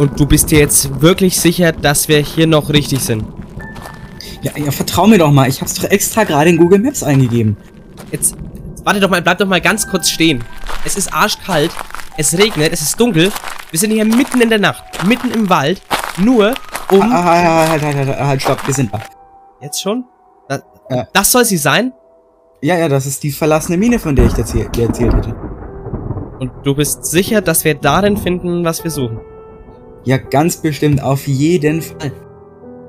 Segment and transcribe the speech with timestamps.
[0.00, 3.22] Und du bist dir jetzt wirklich sicher, dass wir hier noch richtig sind?
[4.40, 5.46] Ja, ja, vertrau mir doch mal.
[5.46, 7.58] Ich hab's doch extra gerade in Google Maps eingegeben.
[8.10, 8.34] Jetzt,
[8.82, 10.42] warte doch mal, bleib doch mal ganz kurz stehen.
[10.86, 11.70] Es ist arschkalt,
[12.16, 13.30] es regnet, es ist dunkel.
[13.70, 15.82] Wir sind hier mitten in der Nacht, mitten im Wald,
[16.16, 16.54] nur
[16.90, 17.02] um...
[17.02, 19.02] Ah, ah, halt, halt, halt, halt, stopp, wir sind da.
[19.60, 20.04] Jetzt schon?
[20.48, 21.08] Das, ja.
[21.12, 21.92] das soll sie sein?
[22.62, 25.34] Ja, ja, das ist die verlassene Mine, von der ich dir erzählt hätte.
[26.38, 29.20] Und du bist sicher, dass wir darin finden, was wir suchen?
[30.04, 32.12] Ja, ganz bestimmt, auf jeden Fall.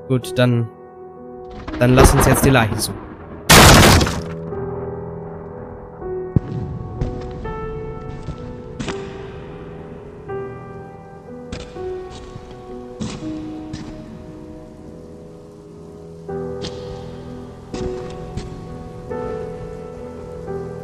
[0.08, 0.68] Gut, dann...
[1.78, 2.96] Dann lass uns jetzt die Leiche suchen.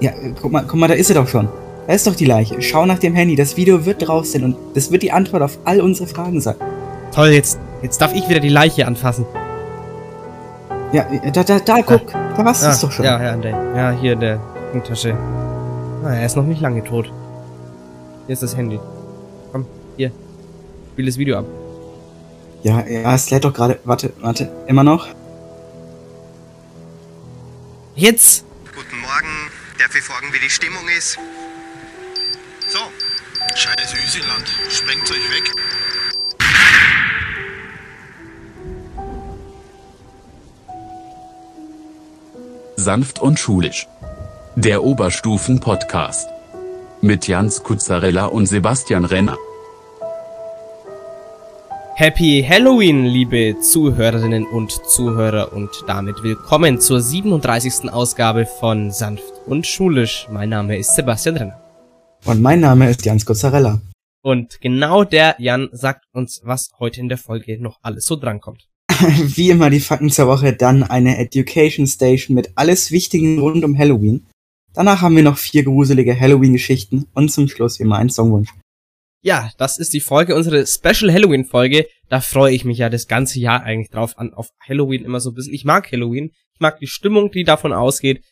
[0.01, 1.49] Ja, guck mal, guck mal, da ist er doch schon.
[1.89, 2.61] Da ist doch die Leiche.
[2.61, 3.35] Schau nach dem Handy.
[3.35, 6.57] Das Video wird draus sein und das wird die Antwort auf all unsere Fragen sein.
[7.15, 9.25] Toll, jetzt, jetzt darf ich wieder die Leiche anfassen.
[10.93, 12.07] Ja, da, da, da, guck.
[12.09, 13.07] Da, da warst du es doch schon.
[13.07, 14.39] Ja, ja, der, ja, hier in der
[14.87, 15.17] Tasche.
[16.05, 17.11] Ah, er ist noch nicht lange tot.
[18.27, 18.79] Hier ist das Handy.
[19.51, 19.65] Komm,
[19.97, 20.13] hier.
[20.93, 21.47] Spiel das Video ab.
[22.65, 23.79] Ja, ja, es lädt doch gerade.
[23.85, 24.53] Warte, warte.
[24.67, 25.09] Immer noch?
[27.95, 28.45] Jetzt!
[28.77, 29.51] Guten Morgen.
[29.79, 31.19] Darf ich fragen, wie die Stimmung ist?
[33.59, 35.53] Scheiß Üseland, sprengt euch weg.
[42.77, 43.89] Sanft und schulisch.
[44.55, 46.29] Der Oberstufen-Podcast.
[47.01, 49.37] Mit Jans Kuzzarella und Sebastian Renner.
[51.97, 57.93] Happy Halloween, liebe Zuhörerinnen und Zuhörer und damit willkommen zur 37.
[57.93, 60.29] Ausgabe von Sanft und Schulisch.
[60.31, 61.68] Mein Name ist Sebastian Renner.
[62.25, 63.81] Und mein Name ist Jan Skozzarella.
[64.23, 68.69] Und genau der Jan sagt uns, was heute in der Folge noch alles so drankommt.
[68.91, 73.79] Wie immer die Fakten zur Woche, dann eine Education Station mit alles Wichtigen rund um
[73.79, 74.27] Halloween.
[74.75, 78.51] Danach haben wir noch vier gruselige Halloween-Geschichten und zum Schluss wie immer ein Songwunsch.
[79.23, 81.87] Ja, das ist die Folge, unsere Special Halloween Folge.
[82.09, 85.31] Da freue ich mich ja das ganze Jahr eigentlich drauf an, auf Halloween immer so
[85.31, 85.55] ein bisschen.
[85.55, 86.33] Ich mag Halloween.
[86.55, 88.25] Ich mag die Stimmung, die davon ausgeht.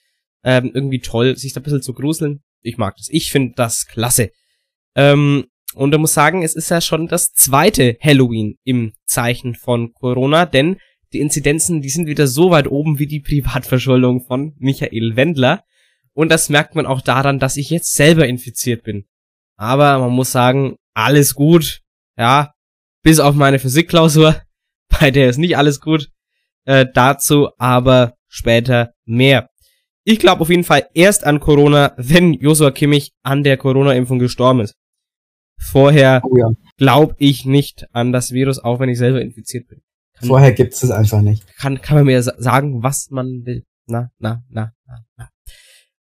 [0.45, 3.09] Ähm, irgendwie toll, sich da ein bisschen zu gruseln ich mag das.
[3.11, 4.31] Ich finde das klasse.
[4.95, 9.93] Ähm, und ich muss sagen, es ist ja schon das zweite Halloween im Zeichen von
[9.93, 10.79] Corona, denn
[11.13, 15.65] die Inzidenzen, die sind wieder so weit oben wie die Privatverschuldung von Michael Wendler.
[16.13, 19.05] Und das merkt man auch daran, dass ich jetzt selber infiziert bin.
[19.57, 21.83] Aber man muss sagen, alles gut.
[22.17, 22.55] Ja,
[23.03, 24.41] bis auf meine Physikklausur,
[24.89, 26.09] bei der ist nicht alles gut.
[26.65, 29.51] Äh, dazu aber später mehr.
[30.09, 34.61] Ich glaube auf jeden Fall erst an Corona, wenn Joshua Kimmich an der Corona-Impfung gestorben
[34.61, 34.77] ist.
[35.59, 36.49] Vorher oh ja.
[36.77, 39.81] glaube ich nicht an das Virus, auch wenn ich selber infiziert bin.
[40.15, 41.45] Kann, Vorher gibt es einfach nicht.
[41.57, 43.65] Kann, kann man mir sagen, was man will.
[43.89, 45.29] Na, na, na, na, na.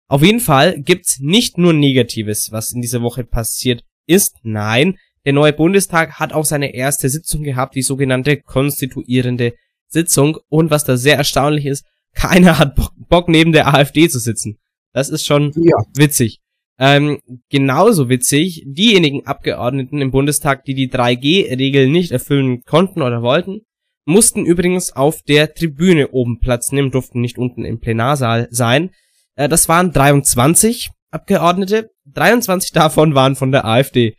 [0.08, 4.36] Auf jeden Fall gibt's nicht nur Negatives, was in dieser Woche passiert ist.
[4.42, 4.96] Nein,
[5.26, 9.52] der neue Bundestag hat auch seine erste Sitzung gehabt, die sogenannte konstituierende
[9.88, 10.38] Sitzung.
[10.48, 11.84] Und was da sehr erstaunlich ist,
[12.14, 12.76] keiner hat
[13.08, 14.58] Bock, neben der AfD zu sitzen.
[14.92, 15.76] Das ist schon ja.
[15.94, 16.40] witzig.
[16.78, 23.60] Ähm, genauso witzig, diejenigen Abgeordneten im Bundestag, die die 3G-Regel nicht erfüllen konnten oder wollten,
[24.06, 28.90] mussten übrigens auf der Tribüne oben Platz nehmen, durften nicht unten im Plenarsaal sein.
[29.36, 34.16] Äh, das waren 23 Abgeordnete, 23 davon waren von der AfD.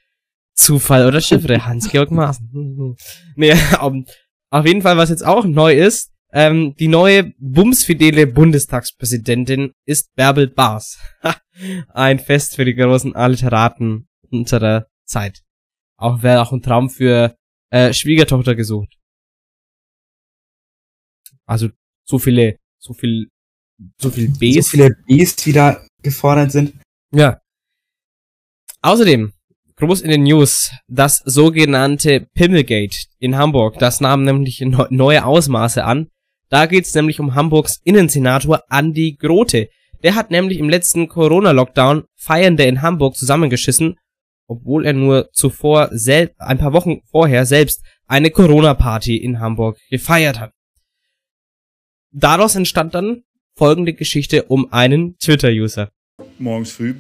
[0.54, 2.96] Zufall oder Chiffre, Hans-Georg Maaßen.
[3.36, 3.54] nee,
[4.52, 10.48] auf jeden Fall, was jetzt auch neu ist, ähm, die neue bumsfidele Bundestagspräsidentin ist Bärbel
[10.48, 11.00] Baas.
[11.90, 15.42] ein Fest für die großen Alliteraten unserer Zeit.
[15.98, 17.36] Auch wäre auch ein Traum für
[17.70, 18.98] äh, Schwiegertochter gesucht.
[21.46, 21.70] Also
[22.06, 23.28] so viele, so viel,
[24.00, 24.66] so viel Bs.
[24.66, 26.74] So viele Bs, die da gefordert sind.
[27.14, 27.42] Ja.
[28.82, 29.34] Außerdem
[29.76, 33.78] groß in den News das sogenannte Pimmelgate in Hamburg.
[33.80, 36.10] Das nahm nämlich neue Ausmaße an.
[36.52, 39.70] Da geht's nämlich um Hamburgs Innensenator Andi Grote.
[40.04, 43.96] Der hat nämlich im letzten Corona-Lockdown Feiernde in Hamburg zusammengeschissen,
[44.48, 50.42] obwohl er nur zuvor selbst, ein paar Wochen vorher selbst eine Corona-Party in Hamburg gefeiert
[50.42, 50.52] hat.
[52.12, 53.24] Daraus entstand dann
[53.56, 55.90] folgende Geschichte um einen Twitter-User.
[56.38, 56.94] Morgens früh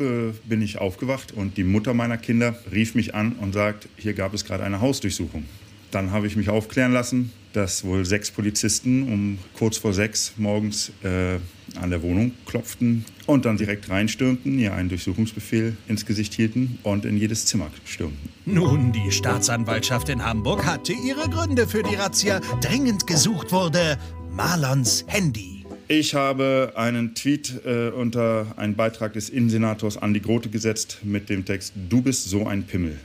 [0.45, 4.33] bin ich aufgewacht und die Mutter meiner Kinder rief mich an und sagt, hier gab
[4.33, 5.43] es gerade eine Hausdurchsuchung.
[5.91, 10.91] Dann habe ich mich aufklären lassen, dass wohl sechs Polizisten um kurz vor sechs morgens
[11.03, 11.37] äh,
[11.79, 17.05] an der Wohnung klopften und dann direkt reinstürmten, ihr einen Durchsuchungsbefehl ins Gesicht hielten und
[17.05, 18.29] in jedes Zimmer stürmten.
[18.45, 22.41] Nun, die Staatsanwaltschaft in Hamburg hatte ihre Gründe für die Razzia.
[22.61, 23.97] Dringend gesucht wurde
[24.31, 25.60] Marlons Handy.
[25.91, 31.43] Ich habe einen Tweet äh, unter einen Beitrag des Innensenators Andi Grote gesetzt mit dem
[31.43, 32.97] Text Du bist so ein Pimmel.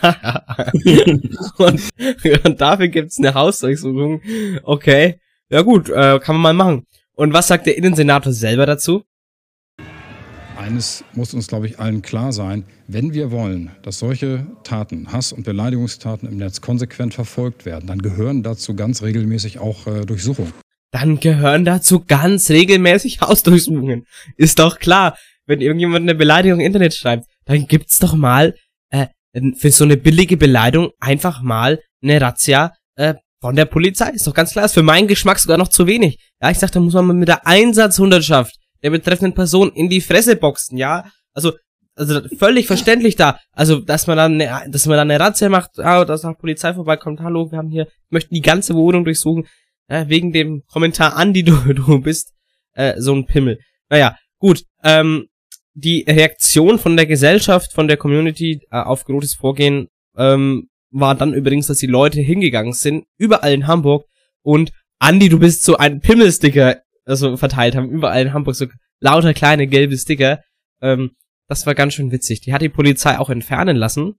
[1.58, 1.82] und,
[2.46, 4.22] und dafür gibt's eine Hausdurchsuchung.
[4.62, 5.20] Okay.
[5.50, 6.86] Ja gut, äh, kann man mal machen.
[7.12, 9.02] Und was sagt der Innensenator selber dazu?
[10.56, 12.64] Eines muss uns, glaube ich, allen klar sein.
[12.88, 18.00] Wenn wir wollen, dass solche Taten, Hass- und Beleidigungstaten im Netz konsequent verfolgt werden, dann
[18.00, 20.54] gehören dazu ganz regelmäßig auch äh, Durchsuchungen
[20.92, 24.06] dann gehören dazu ganz regelmäßig Hausdurchsuchungen.
[24.36, 25.16] Ist doch klar.
[25.46, 28.54] Wenn irgendjemand eine Beleidigung im Internet schreibt, dann gibt's doch mal
[28.90, 29.06] äh,
[29.56, 34.10] für so eine billige Beleidigung einfach mal eine Razzia äh, von der Polizei.
[34.10, 34.66] Ist doch ganz klar.
[34.66, 36.18] Ist für meinen Geschmack sogar noch zu wenig.
[36.40, 40.00] Ja, ich sag, da muss man mal mit der Einsatzhundertschaft der betreffenden Person in die
[40.00, 41.06] Fresse boxen, ja.
[41.32, 41.52] Also,
[41.94, 43.38] also völlig verständlich da.
[43.52, 46.74] Also, dass man dann, eine, dass man dann eine Razzia macht, ah, dass die Polizei
[46.74, 49.46] vorbeikommt, hallo, wir haben hier, möchten die ganze Wohnung durchsuchen
[49.92, 52.32] äh, wegen dem Kommentar an, die du, du bist
[52.72, 53.58] äh, so ein Pimmel.
[53.90, 54.64] Naja, gut.
[54.82, 55.28] Ähm,
[55.74, 61.32] die Reaktion von der Gesellschaft, von der Community äh, auf Grotes Vorgehen ähm, war dann
[61.32, 64.06] übrigens, dass die Leute hingegangen sind, überall in Hamburg
[64.42, 68.66] und Andi, du bist so ein Pimmelsticker also verteilt haben, überall in Hamburg so
[69.00, 70.42] lauter kleine gelbe Sticker.
[70.80, 71.12] Ähm,
[71.48, 72.40] das war ganz schön witzig.
[72.42, 74.14] Die hat die Polizei auch entfernen lassen,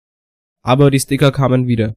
[0.62, 1.96] aber die Sticker kamen wieder.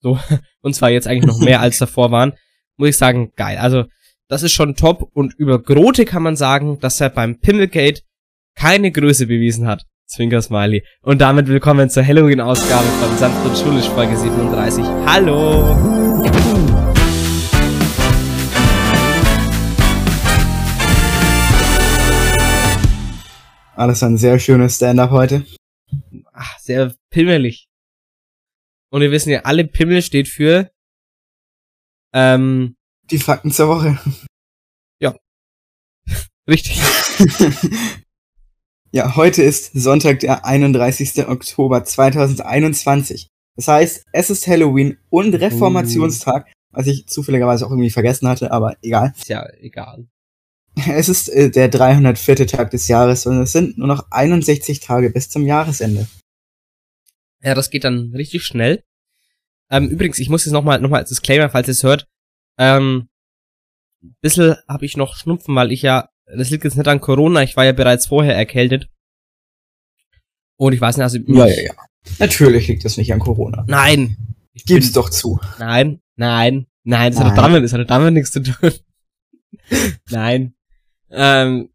[0.00, 0.18] So,
[0.60, 2.34] und zwar jetzt eigentlich noch mehr als davor waren
[2.82, 3.58] muss ich sagen, geil.
[3.58, 3.84] Also,
[4.26, 5.08] das ist schon top.
[5.14, 8.02] Und über Grote kann man sagen, dass er beim Pimmelgate
[8.56, 9.84] keine Größe bewiesen hat.
[10.06, 10.84] Zwinker Smiley.
[11.00, 14.84] Und damit willkommen zur Halloween-Ausgabe von Sanft und Schulisch Folge 37.
[15.06, 15.76] Hallo!
[23.76, 25.46] Alles ein sehr schönes Stand-up heute.
[26.32, 27.68] Ach, sehr pimmelig.
[28.90, 30.72] Und wir wissen ja, alle Pimmel steht für
[32.12, 32.76] ähm,
[33.10, 33.98] Die Fakten zur Woche.
[35.00, 35.14] Ja.
[36.48, 36.80] Richtig.
[38.92, 41.26] ja, heute ist Sonntag, der 31.
[41.28, 43.28] Oktober 2021.
[43.56, 48.76] Das heißt, es ist Halloween und Reformationstag, was ich zufälligerweise auch irgendwie vergessen hatte, aber
[48.82, 49.12] egal.
[49.16, 50.06] Ist ja egal.
[50.88, 52.46] Es ist äh, der 304.
[52.46, 56.08] Tag des Jahres und es sind nur noch 61 Tage bis zum Jahresende.
[57.42, 58.82] Ja, das geht dann richtig schnell.
[59.72, 62.06] Ähm, übrigens, ich muss jetzt nochmal noch mal als Disclaimer, falls ihr es hört,
[62.58, 63.08] ähm,
[64.20, 67.56] bisschen habe ich noch Schnupfen, weil ich ja, das liegt jetzt nicht an Corona, ich
[67.56, 68.88] war ja bereits vorher erkältet.
[70.56, 71.18] Und ich weiß nicht, also...
[71.26, 71.72] Ja, ja, ja.
[72.18, 73.64] Natürlich liegt das nicht an Corona.
[73.66, 74.16] Nein.
[74.52, 75.40] Ich Gib's bin, doch zu.
[75.58, 77.30] Nein, nein, nein, das nein.
[77.30, 78.72] hat damit, das hat damit nichts zu tun.
[80.10, 80.54] nein.
[81.10, 81.70] Ähm,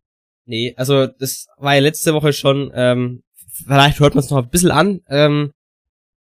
[0.45, 3.23] nee, also das war ja letzte Woche schon, ähm,
[3.65, 5.53] vielleicht hört man es noch ein bisschen an, ähm,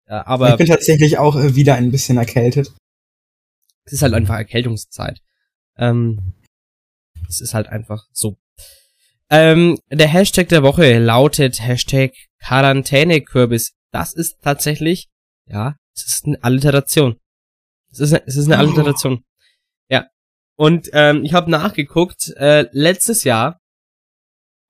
[0.08, 2.74] ja, aber ich bin tatsächlich auch äh, wieder ein bisschen erkältet.
[3.86, 5.22] Es ist halt einfach Erkältungszeit.
[5.78, 6.34] Ähm,
[7.28, 8.38] es ist halt einfach so.
[9.30, 13.74] Ähm, der Hashtag der Woche lautet Hashtag Quarantänekürbis.
[13.92, 15.10] Das ist tatsächlich,
[15.48, 17.20] ja, es ist eine Alliteration.
[17.92, 18.60] Es ist eine, es ist eine oh.
[18.60, 19.24] Alliteration.
[19.90, 20.08] Ja.
[20.56, 23.60] Und ähm, ich habe nachgeguckt, äh, letztes Jahr,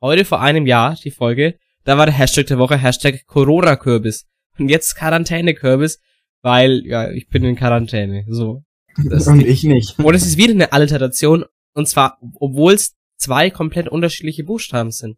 [0.02, 4.25] heute vor einem Jahr, die Folge, da war der Hashtag der Woche Hashtag Corona-Kürbis
[4.58, 6.00] und jetzt Quarantänekürbis,
[6.42, 8.26] weil, ja, ich bin in Quarantäne.
[8.28, 8.64] So.
[9.06, 9.98] Das und ich nicht.
[10.00, 15.18] Und es ist wieder eine Alliteration, und zwar, obwohl es zwei komplett unterschiedliche Buchstaben sind.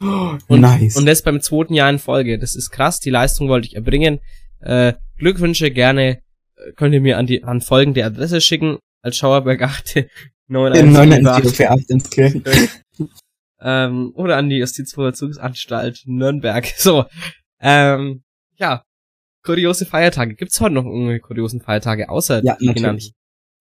[0.00, 0.96] und, nice.
[0.96, 2.38] Und das beim zweiten Jahr in Folge.
[2.38, 4.20] Das ist krass, die Leistung wollte ich erbringen.
[4.60, 6.22] Äh, Glückwünsche gerne
[6.56, 10.06] äh, könnt ihr mir an die an folgende Adresse schicken, als Schauerberg 8
[10.48, 11.66] 918
[13.64, 16.66] ähm, oder an die Justizvollzugsanstalt Nürnberg.
[16.76, 17.06] So,
[17.60, 18.22] ähm,
[18.56, 18.84] ja,
[19.42, 20.34] kuriose Feiertage.
[20.34, 22.74] Gibt's heute noch irgendwelche kuriosen Feiertage außer ja, natürlich.
[22.74, 23.14] Genannten?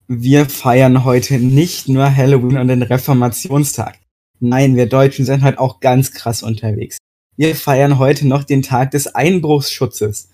[0.07, 3.98] Wir feiern heute nicht nur Halloween und den Reformationstag.
[4.39, 6.98] Nein, wir Deutschen sind halt auch ganz krass unterwegs.
[7.38, 10.33] Wir feiern heute noch den Tag des Einbruchsschutzes.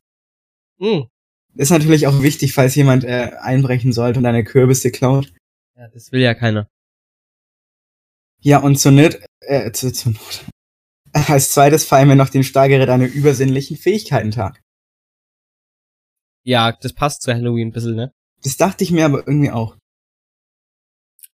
[0.79, 1.05] Mhm.
[1.55, 5.31] Ist natürlich auch wichtig, falls jemand äh, einbrechen sollte und eine Kürbisse klaut.
[5.77, 6.67] Ja, das will ja keiner.
[8.41, 9.19] Ja, und Not,
[9.49, 10.45] äh, zur, zur Not.
[11.13, 14.61] Als zweites feiern wir noch den Steigerät deine übersinnlichen Fähigkeiten-Tag.
[16.45, 18.13] Ja, das passt zu Halloween ein bisschen, ne?
[18.43, 19.77] Das dachte ich mir aber irgendwie auch.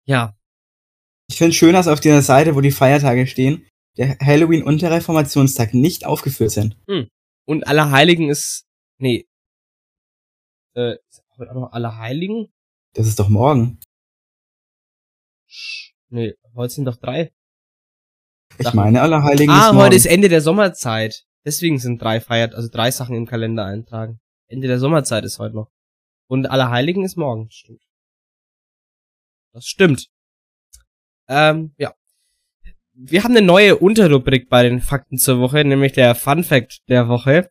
[0.06, 0.36] Ja.
[1.28, 3.66] Ich finde schön, dass auf dieser Seite, wo die Feiertage stehen,
[3.96, 6.76] der Halloween und der Reformationstag nicht aufgeführt sind.
[6.88, 7.08] Hm.
[7.46, 8.64] Und Allerheiligen ist,
[8.98, 9.26] nee.
[10.74, 10.96] Äh,
[11.36, 12.52] Heute auch noch Allerheiligen?
[12.94, 13.80] Das ist doch morgen.
[16.08, 17.32] Nee, heute sind doch drei.
[18.58, 18.76] Ich Sachen.
[18.76, 21.24] meine, Allerheiligen ah, ist heute ist Ende der Sommerzeit.
[21.44, 24.20] Deswegen sind drei feiert, also drei Sachen im Kalender eintragen.
[24.48, 25.70] Ende der Sommerzeit ist heute noch.
[26.26, 27.50] Und Allerheiligen ist morgen.
[27.50, 27.82] Stimmt.
[29.52, 30.08] Das stimmt.
[31.28, 31.94] Ähm, ja.
[32.92, 37.08] Wir haben eine neue Unterrubrik bei den Fakten zur Woche, nämlich der Fun Fact der
[37.08, 37.50] Woche.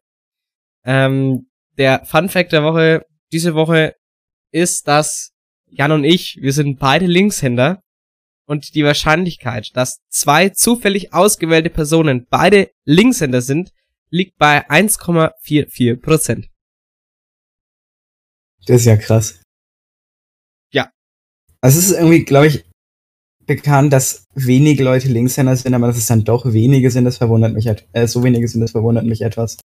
[0.86, 3.96] Ähm, der Fun Fact der Woche diese Woche
[4.52, 5.34] ist, dass
[5.68, 7.84] Jan und ich, wir sind beide Linkshänder
[8.46, 13.72] und die Wahrscheinlichkeit, dass zwei zufällig ausgewählte Personen beide Linkshänder sind,
[14.10, 16.50] liegt bei 1,44 Prozent.
[18.66, 19.42] Das ist ja krass.
[20.72, 20.92] Ja.
[21.62, 22.66] Also es ist irgendwie, glaube ich,
[23.46, 27.54] bekannt, dass wenige Leute Linkshänder sind, aber dass es dann doch wenige sind, das verwundert
[27.54, 29.58] mich, äh, so wenige sind, das verwundert mich etwas.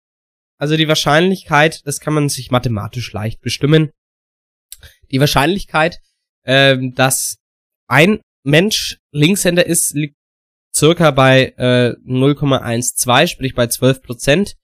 [0.58, 3.90] Also die Wahrscheinlichkeit, das kann man sich mathematisch leicht bestimmen.
[5.10, 6.00] Die Wahrscheinlichkeit,
[6.44, 7.36] ähm, dass
[7.88, 10.16] ein Mensch Linkshänder ist, liegt
[10.72, 14.54] circa bei äh, 0,12, sprich bei 12 Prozent.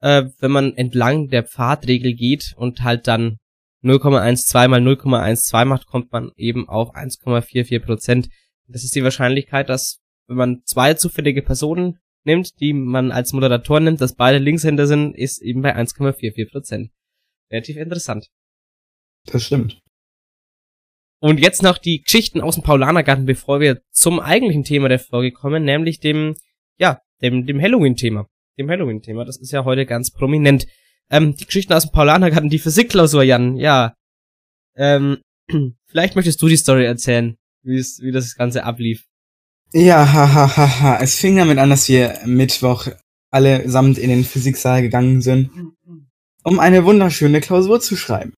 [0.00, 3.38] Äh, wenn man entlang der Pfadregel geht und halt dann
[3.82, 8.28] 0,12 mal 0,12 macht, kommt man eben auf 1,44 Prozent.
[8.68, 9.98] Das ist die Wahrscheinlichkeit, dass
[10.28, 15.16] wenn man zwei zufällige Personen nimmt, die man als Moderator nimmt, dass beide Linkshänder sind,
[15.16, 16.90] ist eben bei 1,44 Prozent.
[17.50, 18.28] Relativ interessant.
[19.24, 19.80] Das stimmt.
[21.20, 25.32] Und jetzt noch die Geschichten aus dem Paulanergarten, bevor wir zum eigentlichen Thema der Folge
[25.32, 26.36] kommen, nämlich dem,
[26.78, 28.28] ja, dem, dem Halloween-Thema.
[28.56, 30.66] Dem Halloween-Thema, das ist ja heute ganz prominent.
[31.10, 33.94] Ähm, die Geschichten aus dem Paulanergarten, die Physikklausur, Jan, ja.
[34.76, 35.18] Ähm,
[35.86, 39.04] vielleicht möchtest du die Story erzählen, wie es, wie das Ganze ablief.
[39.72, 40.98] Ja, ha, ha, ha, ha.
[41.02, 42.88] Es fing damit an, dass wir Mittwoch
[43.30, 45.50] allesamt in den Physiksaal gegangen sind,
[46.44, 48.32] um eine wunderschöne Klausur zu schreiben.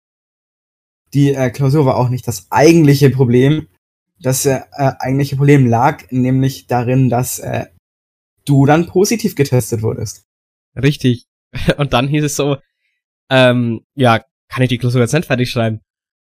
[1.14, 3.68] Die äh, Klausur war auch nicht das eigentliche Problem.
[4.20, 7.68] Das äh, äh, eigentliche Problem lag nämlich darin, dass äh,
[8.46, 10.26] du dann positiv getestet wurdest.
[10.76, 11.26] Richtig.
[11.78, 12.58] Und dann hieß es so,
[13.30, 15.82] ähm, ja, kann ich die Klausur jetzt nicht fertig schreiben?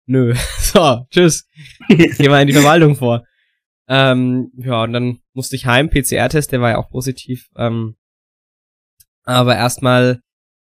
[0.06, 0.34] Nö.
[0.74, 1.48] So, tschüss.
[1.88, 3.28] Geh mal in die Verwaltung vor.
[3.88, 7.48] Ähm, ja, und dann musste ich heim, PCR-Test, der war ja auch positiv.
[7.56, 7.96] Ähm,
[9.24, 10.22] aber erstmal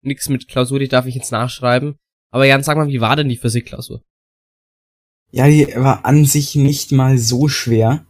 [0.02, 1.98] nix mit Klausur, die darf ich jetzt nachschreiben.
[2.30, 4.02] Aber Jan, sag mal, wie war denn die Physikklausur?
[5.30, 8.06] Ja, die war an sich nicht mal so schwer.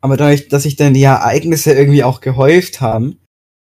[0.00, 3.20] Aber dadurch, dass sich dann die Ereignisse irgendwie auch gehäuft haben,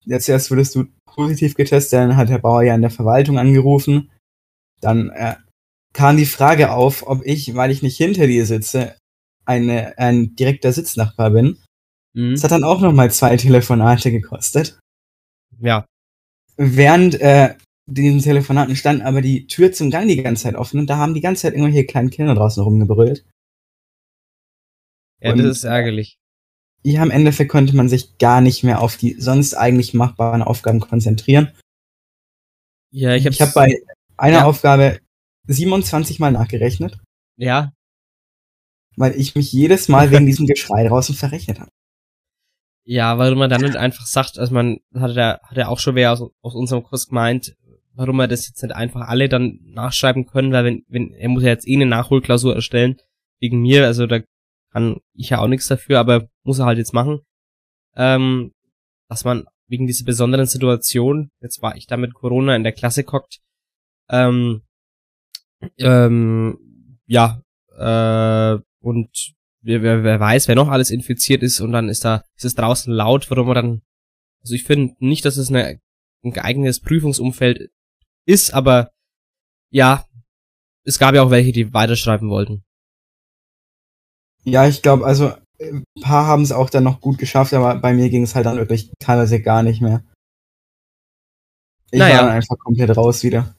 [0.05, 4.11] jetzt erst wurdest du positiv getestet, dann hat der Bauer ja in der Verwaltung angerufen.
[4.81, 5.35] Dann äh,
[5.93, 8.95] kam die Frage auf, ob ich, weil ich nicht hinter dir sitze,
[9.45, 11.59] eine, ein direkter Sitznachbar bin.
[12.13, 12.31] Mhm.
[12.31, 14.79] Das hat dann auch nochmal zwei Telefonate gekostet.
[15.59, 15.85] Ja,
[16.57, 17.55] Während äh,
[17.87, 21.13] den Telefonaten stand aber die Tür zum Gang die ganze Zeit offen und da haben
[21.13, 23.25] die ganze Zeit irgendwelche kleinen Kinder draußen rumgebrüllt.
[25.21, 26.17] ja, Und- das ist ärgerlich.
[26.83, 30.79] Ja, im Endeffekt konnte man sich gar nicht mehr auf die sonst eigentlich machbaren Aufgaben
[30.79, 31.51] konzentrieren.
[32.91, 33.75] Ja, ich hab's, Ich habe bei
[34.17, 34.45] einer Ja.
[34.45, 34.99] Aufgabe
[35.47, 36.99] 27 Mal nachgerechnet,
[37.37, 37.71] ja,
[38.97, 41.71] weil ich mich jedes Mal wegen diesem Geschrei draußen verrechnet habe.
[42.87, 45.95] Ja, warum man dann nicht einfach sagt, also man hat ja, hat ja auch schon
[45.95, 47.55] wer aus, aus unserem Kurs gemeint,
[47.95, 51.43] warum wir das jetzt nicht einfach alle dann nachschreiben können, weil wenn, wenn, er muss
[51.43, 52.97] ja jetzt eh eine Nachholklausur erstellen,
[53.39, 54.19] wegen mir, also da
[54.71, 57.21] kann ich ja auch nichts dafür, aber muss er halt jetzt machen.
[57.95, 58.51] Ähm,
[59.07, 63.03] dass man wegen dieser besonderen Situation, jetzt war ich da mit Corona in der Klasse
[63.03, 63.39] gehockt,
[64.09, 64.61] ähm,
[65.77, 67.41] ähm, ja,
[67.77, 72.23] äh, und wer, wer, wer weiß, wer noch alles infiziert ist und dann ist da,
[72.35, 73.81] ist es draußen laut, warum man dann,
[74.41, 75.79] also ich finde nicht, dass es eine,
[76.23, 77.69] ein geeignetes Prüfungsumfeld
[78.25, 78.91] ist, aber
[79.71, 80.05] ja,
[80.83, 82.63] es gab ja auch welche, die weiterschreiben wollten.
[84.43, 87.93] Ja, ich glaube, also ein paar haben es auch dann noch gut geschafft, aber bei
[87.93, 90.03] mir ging es halt dann wirklich teilweise gar nicht mehr.
[91.91, 92.17] Ich Naja.
[92.17, 93.55] war dann einfach komplett raus wieder.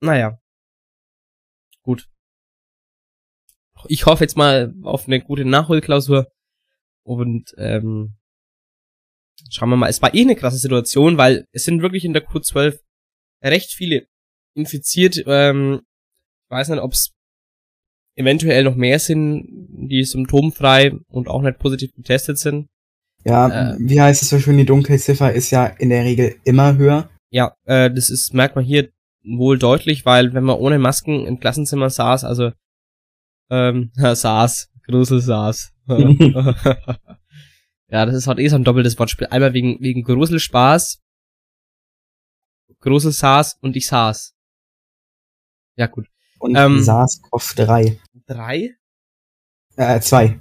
[0.00, 0.38] Naja.
[1.82, 2.08] Gut.
[3.88, 6.30] Ich hoffe jetzt mal auf eine gute Nachholklausur.
[7.02, 8.16] Und ähm,
[9.50, 9.88] schauen wir mal.
[9.88, 12.78] Es war eh eine krasse Situation, weil es sind wirklich in der Q12
[13.42, 14.06] recht viele
[14.54, 15.22] infiziert.
[15.26, 15.82] Ähm,
[16.46, 17.12] ich weiß nicht, ob es
[18.16, 19.46] eventuell noch mehr sind,
[19.88, 22.68] die symptomfrei und auch nicht positiv getestet sind.
[23.24, 23.76] Ja, Äh.
[23.80, 27.10] wie heißt es so schön, die Dunkelziffer ist ja in der Regel immer höher.
[27.30, 28.90] Ja, äh, das ist, merkt man hier
[29.24, 32.52] wohl deutlich, weil wenn man ohne Masken im Klassenzimmer saß, also
[33.50, 35.72] ähm, saß, Grusel saß.
[37.94, 39.28] ja, das ist halt eh so ein doppeltes Wortspiel.
[39.28, 41.00] Einmal wegen, wegen Gruselspaß,
[42.80, 44.34] Grusel saß und ich saß.
[45.76, 46.08] Ja, gut.
[46.40, 46.80] Und Ähm.
[46.80, 48.00] SARS-CoV-3.
[48.26, 48.74] Drei?
[49.76, 50.40] Äh, zwei.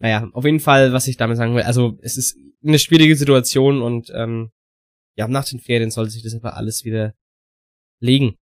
[0.00, 3.80] Naja, auf jeden Fall, was ich damit sagen will, also es ist eine schwierige Situation
[3.80, 4.50] und ähm,
[5.14, 7.14] ja, nach den Ferien soll sich das aber alles wieder
[8.00, 8.36] legen.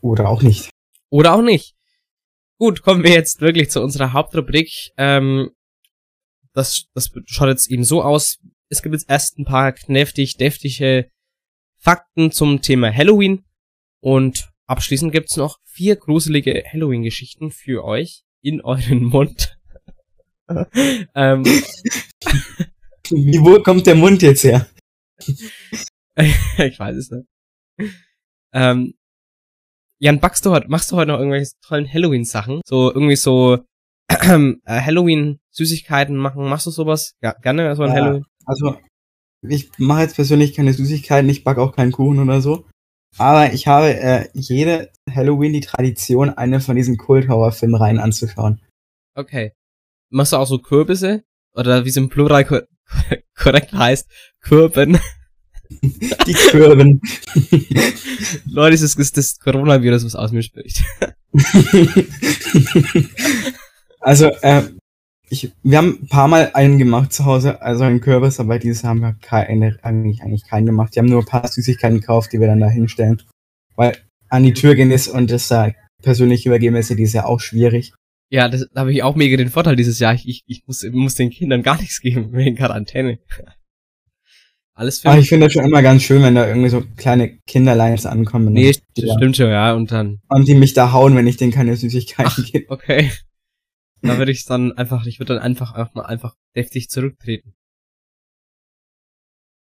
[0.00, 0.70] Oder auch nicht.
[1.10, 1.76] Oder auch nicht.
[2.58, 4.90] Gut, kommen wir jetzt wirklich zu unserer Hauptrubrik.
[4.96, 5.52] Ähm,
[6.54, 8.38] das, das schaut jetzt eben so aus.
[8.68, 11.10] Es gibt jetzt erst ein paar knäftig, deftige
[11.78, 13.44] Fakten zum Thema Halloween.
[14.00, 19.58] Und abschließend gibt's noch vier gruselige Halloween-Geschichten für euch in euren Mund.
[21.14, 21.44] ähm,
[23.10, 24.68] Wie, wo kommt der Mund jetzt her?
[26.16, 27.26] ich weiß es nicht.
[28.52, 28.94] Ähm,
[29.98, 32.60] Jan, backst du heute, machst du heute noch irgendwelche tollen Halloween-Sachen?
[32.66, 33.64] So irgendwie so
[34.08, 34.80] äh,
[35.52, 36.44] Halloween-Süßigkeiten machen.
[36.48, 37.14] Machst du sowas?
[37.22, 37.96] Ja, gerne so ein Ja.
[37.96, 38.24] Halloween.
[38.44, 38.76] Also,
[39.42, 42.66] ich mache jetzt persönlich keine Süßigkeiten, ich backe auch keinen Kuchen oder so.
[43.18, 48.62] Aber ich habe äh, jede Halloween die Tradition, eine von diesen Kulthauer-Filmreihen anzuschauen.
[49.14, 49.52] Okay.
[50.10, 51.22] Machst du auch so Kürbisse?
[51.54, 52.60] Oder wie es im Plural ko
[53.36, 54.08] korrekt heißt,
[54.40, 54.98] Kürben.
[56.26, 57.00] Die Kürben.
[58.46, 60.82] Leute, es ist das, das Coronavirus, was aus mir spricht.
[64.00, 64.62] also, äh,
[65.32, 68.84] ich, wir haben ein paar Mal einen gemacht zu Hause, also einen Kürbis, aber dieses
[68.84, 70.94] haben wir keine, eigentlich, eigentlich keinen gemacht.
[70.94, 73.22] Die haben nur ein paar Süßigkeiten gekauft, die wir dann da hinstellen.
[73.74, 73.96] Weil
[74.28, 75.72] an die Tür gehen ist und das da
[76.02, 77.92] persönlich übergeben ist, die ist ja auch schwierig.
[78.30, 80.14] Ja, das da habe ich auch mega den Vorteil dieses Jahr.
[80.14, 83.18] Ich, ich, ich muss, muss den Kindern gar nichts geben wegen Quarantäne.
[84.74, 87.38] Alles für Aber ich finde das schon immer ganz schön, wenn da irgendwie so kleine
[87.46, 88.52] Kinderleins ankommen.
[88.52, 89.74] Nee, die das da- stimmt schon, ja.
[89.74, 92.70] Und dann, Und die mich da hauen, wenn ich denen keine Süßigkeiten gebe.
[92.70, 93.10] okay.
[94.02, 97.54] Da würde ich dann einfach, ich würde dann einfach auch mal einfach deftig zurücktreten.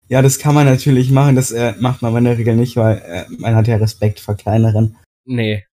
[0.09, 2.99] Ja, das kann man natürlich machen, das äh, macht man in der Regel nicht, weil
[2.99, 4.97] äh, man hat ja Respekt vor kleineren.
[5.27, 5.67] Nee.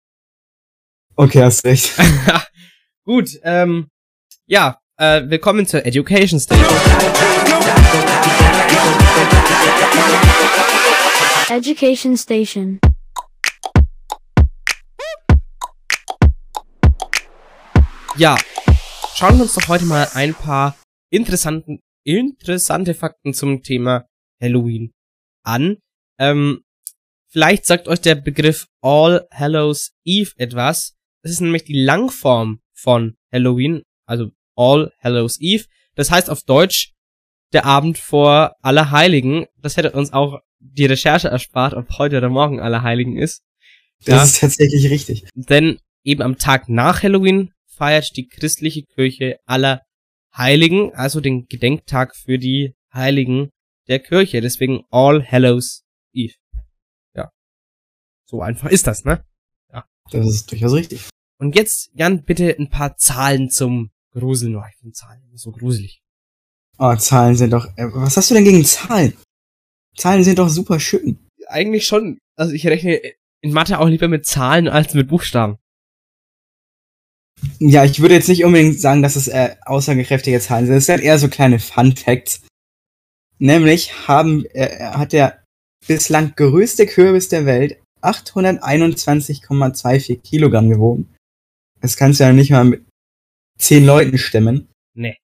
[1.14, 1.92] Okay, hast recht.
[3.04, 3.88] Gut, ähm,
[4.46, 6.66] ja, äh, willkommen zur Education Station.
[11.50, 12.80] Education Station.
[18.16, 18.36] Ja,
[19.14, 20.76] schauen wir uns doch heute mal ein paar
[21.10, 24.06] interessanten, interessante Fakten zum Thema
[24.42, 24.92] Halloween
[25.44, 25.76] an.
[26.18, 26.62] Ähm,
[27.30, 30.94] vielleicht sagt euch der Begriff All Hallows Eve etwas.
[31.22, 35.64] Das ist nämlich die Langform von Halloween, also All Hallows Eve.
[35.94, 36.92] Das heißt auf Deutsch
[37.52, 39.46] der Abend vor Allerheiligen.
[39.60, 43.42] Das hätte uns auch die Recherche erspart, ob heute oder morgen Allerheiligen ist.
[44.04, 44.22] Das Ja.
[44.24, 45.24] ist tatsächlich richtig.
[45.34, 49.82] Denn eben am Tag nach Halloween feiert die christliche Kirche aller
[50.36, 53.50] Heiligen, also den Gedenktag für die Heiligen
[53.88, 54.40] der Kirche.
[54.40, 56.34] Deswegen All Hallows Eve.
[57.14, 57.30] Ja.
[58.26, 59.24] So einfach ist das, ne?
[60.10, 61.08] Das ist durchaus richtig.
[61.38, 64.56] Und jetzt, Jan, bitte ein paar Zahlen zum Gruseln.
[64.56, 66.02] Oh, ich finde Zahlen immer so gruselig.
[66.78, 67.66] Oh, Zahlen sind doch.
[67.76, 69.16] Äh, was hast du denn gegen Zahlen?
[69.96, 71.18] Zahlen sind doch super schön.
[71.48, 72.18] Eigentlich schon.
[72.36, 73.00] Also ich rechne
[73.40, 75.56] in Mathe auch lieber mit Zahlen als mit Buchstaben.
[77.58, 80.76] Ja, ich würde jetzt nicht unbedingt sagen, dass es äh, aussagekräftige Zahlen sind.
[80.76, 82.42] Es sind eher so kleine Fun Facts.
[83.38, 85.42] Nämlich haben, äh, hat der
[85.86, 91.14] bislang größte Kürbis der Welt 821,24 Kilogramm gewogen.
[91.80, 92.84] Das kannst du ja nicht mal mit
[93.58, 94.68] zehn Leuten stemmen.
[94.94, 95.16] Nee.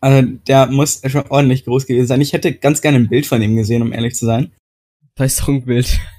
[0.00, 2.20] Also der muss schon ordentlich groß gewesen sein.
[2.20, 4.52] Ich hätte ganz gerne ein Bild von ihm gesehen, um ehrlich zu sein.
[5.14, 5.98] Da ist doch ein Bild.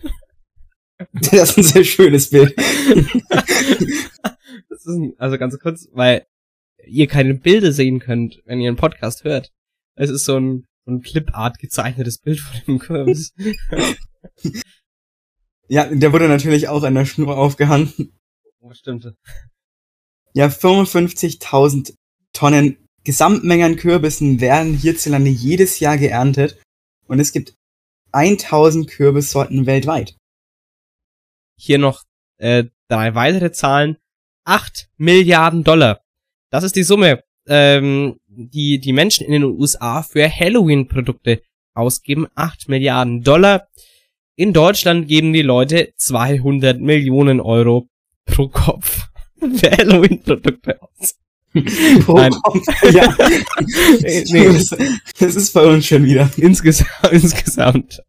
[1.13, 2.53] Das ist ein sehr schönes Bild.
[4.79, 6.25] Ist ein, also ganz kurz, weil
[6.85, 9.51] ihr keine Bilder sehen könnt, wenn ihr einen Podcast hört.
[9.95, 13.33] Es ist so ein, so ein Clipart gezeichnetes Bild von dem Kürbis.
[15.71, 17.93] Ja, der wurde natürlich auch an der Schnur aufgehangen.
[18.59, 19.13] Oh, stimmt.
[20.33, 21.93] Ja, 55.000
[22.33, 26.59] Tonnen Gesamtmenge an Kürbissen werden hierzulande jedes Jahr geerntet.
[27.05, 27.55] Und es gibt
[28.11, 30.17] 1000 Kürbissorten weltweit.
[31.55, 32.03] Hier noch
[32.37, 33.97] äh, drei weitere Zahlen.
[34.49, 36.01] 8 Milliarden Dollar.
[36.49, 41.43] Das ist die Summe, ähm, die die Menschen in den USA für Halloween-Produkte
[41.75, 42.25] ausgeben.
[42.33, 43.67] 8 Milliarden Dollar.
[44.35, 47.89] In Deutschland geben die Leute 200 Millionen Euro
[48.25, 49.07] pro Kopf
[49.39, 51.15] für Halloween-Produkte aus.
[52.05, 52.31] Pro Nein.
[52.31, 53.15] Kopf, ja.
[54.01, 54.45] Nee.
[54.45, 54.69] Das,
[55.19, 56.29] das ist bei uns schon wieder.
[56.37, 58.01] Insgesamt, insgesamt.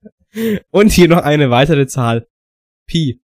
[0.71, 2.27] Und hier noch eine weitere Zahl.
[2.87, 3.21] Pi.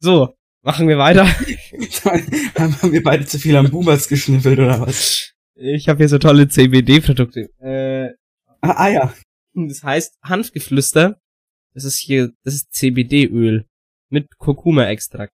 [0.00, 1.26] So, machen wir weiter.
[1.72, 5.32] Haben wir beide zu viel am Boomers geschniffelt oder was?
[5.54, 7.50] Ich habe hier so tolle CBD-Produkte.
[7.60, 8.14] Äh,
[8.60, 9.14] Ah, ah ja.
[9.54, 11.20] das heißt Hanfgeflüster.
[11.74, 13.66] Das ist hier, das ist CBD-Öl.
[14.10, 15.32] mit Kurkuma-Extrakt.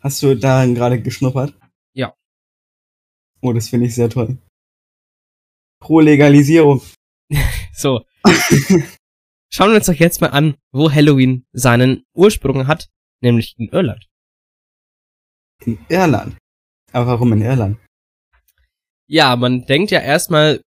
[0.00, 1.54] Hast du daran gerade geschnuppert?
[1.94, 2.14] Ja.
[3.40, 4.38] Oh, das finde ich sehr toll.
[5.80, 6.82] Pro Legalisierung.
[7.72, 8.04] So.
[9.50, 12.88] Schauen wir uns doch jetzt mal an, wo Halloween seinen Ursprung hat,
[13.20, 14.04] nämlich in Irland.
[15.64, 16.36] In Irland.
[16.92, 17.78] Aber warum in Irland?
[19.08, 20.60] Ja, man denkt ja erstmal,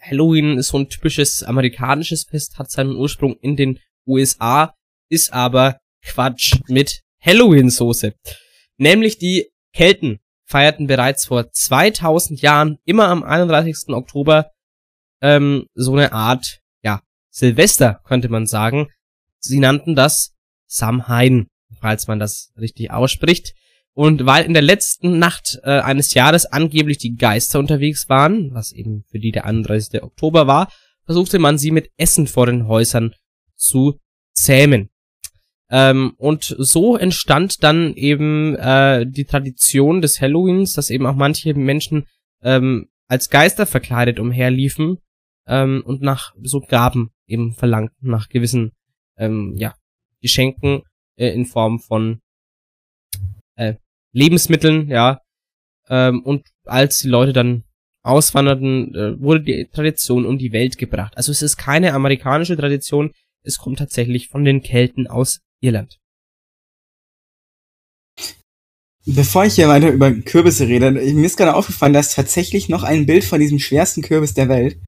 [0.00, 4.74] Halloween ist so ein typisches amerikanisches Fest, hat seinen Ursprung in den USA,
[5.08, 8.14] ist aber Quatsch mit Halloween-Soße.
[8.78, 13.88] Nämlich die Kelten feierten bereits vor 2000 Jahren immer am 31.
[13.88, 14.50] Oktober
[15.22, 17.00] ähm, so eine Art, ja,
[17.30, 18.88] Silvester, könnte man sagen.
[19.38, 20.34] Sie nannten das
[20.66, 21.46] Samhain,
[21.80, 23.54] falls man das richtig ausspricht.
[23.94, 28.72] Und weil in der letzten Nacht äh, eines Jahres angeblich die Geister unterwegs waren, was
[28.72, 30.02] eben für die der 31.
[30.02, 30.72] Oktober war,
[31.04, 33.14] versuchte man sie mit Essen vor den Häusern
[33.54, 33.98] zu
[34.32, 34.88] zähmen.
[35.70, 41.54] Ähm, und so entstand dann eben äh, die Tradition des Halloweens, dass eben auch manche
[41.54, 42.06] Menschen
[42.42, 44.98] ähm, als Geister verkleidet umherliefen
[45.46, 48.72] ähm, und nach so Gaben eben verlangten, nach gewissen
[49.16, 49.74] ähm, ja,
[50.20, 50.82] Geschenken
[51.16, 52.20] äh, in Form von
[53.56, 53.74] äh,
[54.12, 55.20] Lebensmitteln, ja.
[55.88, 57.64] Ähm, und als die Leute dann
[58.02, 61.16] auswanderten, äh, wurde die Tradition um die Welt gebracht.
[61.16, 63.12] Also es ist keine amerikanische Tradition,
[63.44, 65.98] es kommt tatsächlich von den Kelten aus Irland.
[69.04, 73.06] Bevor ich hier weiter über Kürbisse rede, mir ist gerade aufgefallen, dass tatsächlich noch ein
[73.06, 74.78] Bild von diesem schwersten Kürbis der Welt.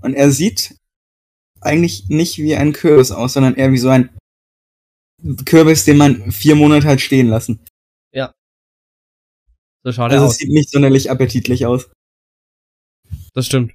[0.00, 0.76] Und er sieht
[1.60, 4.10] eigentlich nicht wie ein Kürbis aus, sondern eher wie so ein
[5.44, 7.60] Kürbis, den man vier Monate hat stehen lassen.
[9.84, 10.38] So schaut Also er es aus.
[10.38, 11.90] sieht nicht sonderlich appetitlich aus.
[13.34, 13.72] Das stimmt.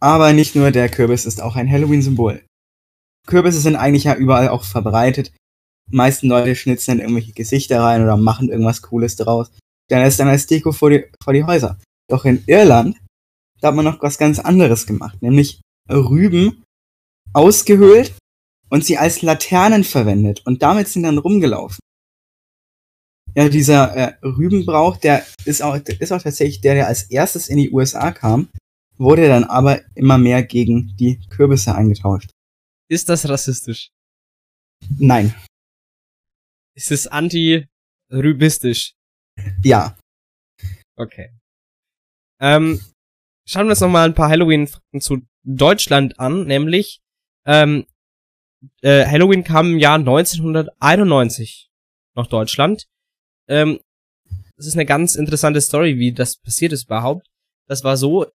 [0.00, 2.44] Aber nicht nur der Kürbis ist auch ein Halloween-Symbol.
[3.26, 5.32] Kürbisse sind eigentlich ja überall auch verbreitet.
[5.90, 9.50] Die meisten Leute schnitzen dann irgendwelche Gesichter rein oder machen irgendwas Cooles draus.
[9.88, 11.78] Dann ist dann als Deko vor die, vor die Häuser.
[12.08, 12.96] Doch in Irland,
[13.60, 16.64] da hat man noch was ganz anderes gemacht, nämlich Rüben
[17.32, 18.14] ausgehöhlt
[18.70, 21.78] und sie als Laternen verwendet und damit sind dann rumgelaufen.
[23.34, 27.48] Ja, dieser äh, Rübenbrauch, der ist auch, der ist auch tatsächlich der, der als erstes
[27.48, 28.48] in die USA kam,
[28.98, 32.30] wurde dann aber immer mehr gegen die Kürbisse eingetauscht.
[32.88, 33.90] Ist das rassistisch?
[34.98, 35.34] Nein,
[36.74, 38.94] Ist es anti-rübistisch?
[39.62, 39.96] ja.
[40.96, 41.30] Okay.
[42.40, 42.80] Ähm,
[43.48, 47.00] schauen wir uns noch mal ein paar Halloween-Fakten zu Deutschland an, nämlich
[47.46, 47.86] ähm,
[48.82, 51.70] äh, Halloween kam im Jahr 1991
[52.14, 52.88] nach Deutschland.
[53.48, 53.80] Ähm,
[54.56, 57.26] das ist eine ganz interessante Story, wie das passiert ist überhaupt.
[57.66, 58.26] Das war so,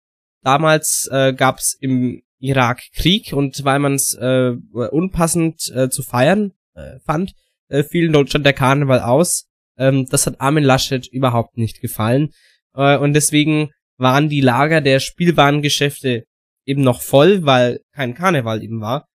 [0.43, 6.03] damals äh, gab es im Irak Krieg und weil man es äh, unpassend äh, zu
[6.03, 7.33] feiern äh, fand,
[7.69, 9.47] äh, fiel in Deutschland der Karneval aus.
[9.77, 12.33] Ähm, das hat Armin Laschet überhaupt nicht gefallen.
[12.75, 16.25] Äh, und deswegen waren die Lager der Spielwarengeschäfte
[16.65, 19.07] eben noch voll, weil kein Karneval eben war.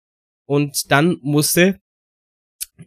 [0.46, 1.78] Und dann musste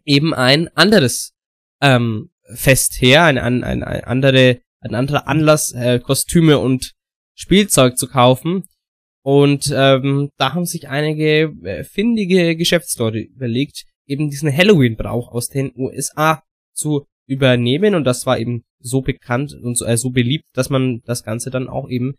[0.04, 1.32] eben ein anderes
[1.80, 6.92] ähm, Fest her, ein, ein, ein, andere, ein anderer Anlass, äh, Kostüme und
[7.34, 8.64] Spielzeug zu kaufen.
[9.22, 15.72] Und ähm, da haben sich einige äh, findige Geschäftsleute überlegt, eben diesen Halloween-Brauch aus den
[15.76, 16.42] USA
[16.74, 17.94] zu übernehmen.
[17.94, 21.50] Und das war eben so bekannt und so, äh, so beliebt, dass man das Ganze
[21.50, 22.16] dann auch eben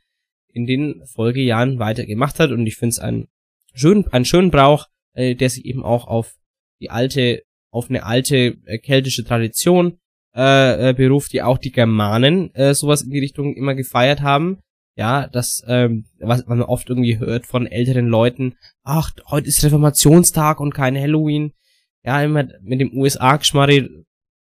[0.52, 2.50] in den Folgejahren weitergemacht hat.
[2.50, 3.28] Und ich finde es einen
[3.74, 6.34] schönen, einen schönen Brauch, äh, der sich eben auch auf
[6.82, 10.00] die alte, auf eine alte äh, keltische Tradition
[10.36, 14.60] äh, äh, beruft, die auch die Germanen äh, sowas in die Richtung immer gefeiert haben.
[14.98, 20.60] Ja, das, ähm, was man oft irgendwie hört von älteren Leuten, ach, heute ist Reformationstag
[20.60, 21.54] und kein Halloween.
[22.04, 23.90] Ja, immer mit dem USA-Geschmarri,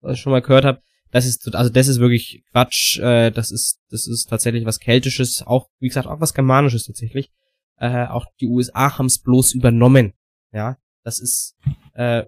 [0.02, 3.52] was ich schon mal gehört habe, das ist, also das ist wirklich Quatsch, äh, das
[3.52, 7.32] ist, das ist tatsächlich was Keltisches, auch, wie gesagt, auch was Germanisches tatsächlich.
[7.78, 10.14] Äh, auch die USA haben es bloß übernommen.
[10.52, 11.56] Ja, das ist
[11.94, 12.26] äh,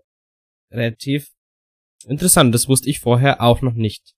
[0.72, 1.30] relativ
[2.06, 4.14] interessant, das wusste ich vorher auch noch nicht.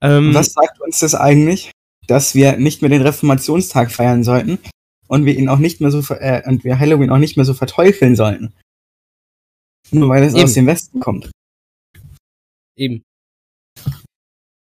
[0.00, 1.70] Ähm, Was sagt uns das eigentlich?
[2.06, 4.58] Dass wir nicht mehr den Reformationstag feiern sollten
[5.06, 7.54] und wir ihn auch nicht mehr so äh, und wir Halloween auch nicht mehr so
[7.54, 8.54] verteufeln sollten.
[9.90, 10.44] Nur weil es Eben.
[10.44, 11.30] aus dem Westen kommt.
[12.76, 13.04] Eben.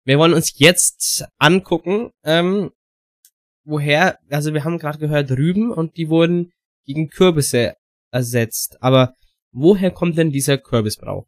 [0.05, 2.71] Wir wollen uns jetzt angucken, ähm,
[3.63, 6.51] woher, also wir haben gerade gehört Rüben und die wurden
[6.85, 7.75] gegen Kürbisse
[8.11, 8.81] ersetzt.
[8.81, 9.13] Aber
[9.51, 11.27] woher kommt denn dieser Kürbisbrauch?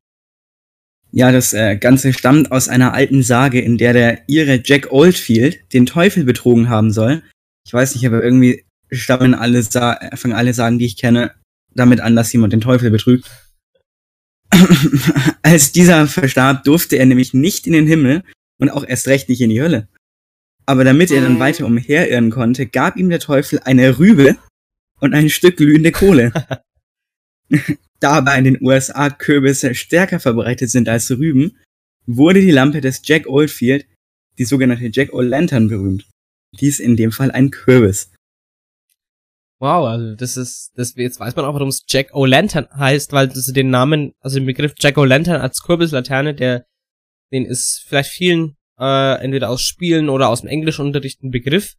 [1.11, 5.73] Ja, das äh, Ganze stammt aus einer alten Sage, in der der Ire Jack Oldfield
[5.73, 7.21] den Teufel betrogen haben soll.
[7.65, 11.31] Ich weiß nicht, aber irgendwie stammen alle, Sa fangen alle Sagen, die ich kenne,
[11.73, 13.29] damit an, dass jemand den Teufel betrügt.
[15.41, 18.23] Als dieser verstarb, durfte er nämlich nicht in den Himmel
[18.57, 19.87] und auch erst recht nicht in die Hölle.
[20.65, 24.37] Aber damit er dann weiter umherirren konnte, gab ihm der Teufel eine Rübe
[24.99, 26.31] und ein Stück glühende Kohle.
[28.01, 31.57] da aber in den USA Kürbisse stärker verbreitet sind als Rüben,
[32.05, 33.85] wurde die Lampe des Jack Oldfield,
[34.37, 36.05] die sogenannte Jack O'Lantern, berühmt.
[36.59, 38.11] Dies in dem Fall ein Kürbis.
[39.59, 43.27] Wow, also das ist, das jetzt weiß man auch, warum es Jack O'Lantern heißt, weil
[43.27, 46.65] das den Namen, also den Begriff Jack O'Lantern als Kürbislaterne, der,
[47.31, 51.75] den ist vielleicht vielen äh, entweder aus Spielen oder aus dem Englischunterricht ein Begriff,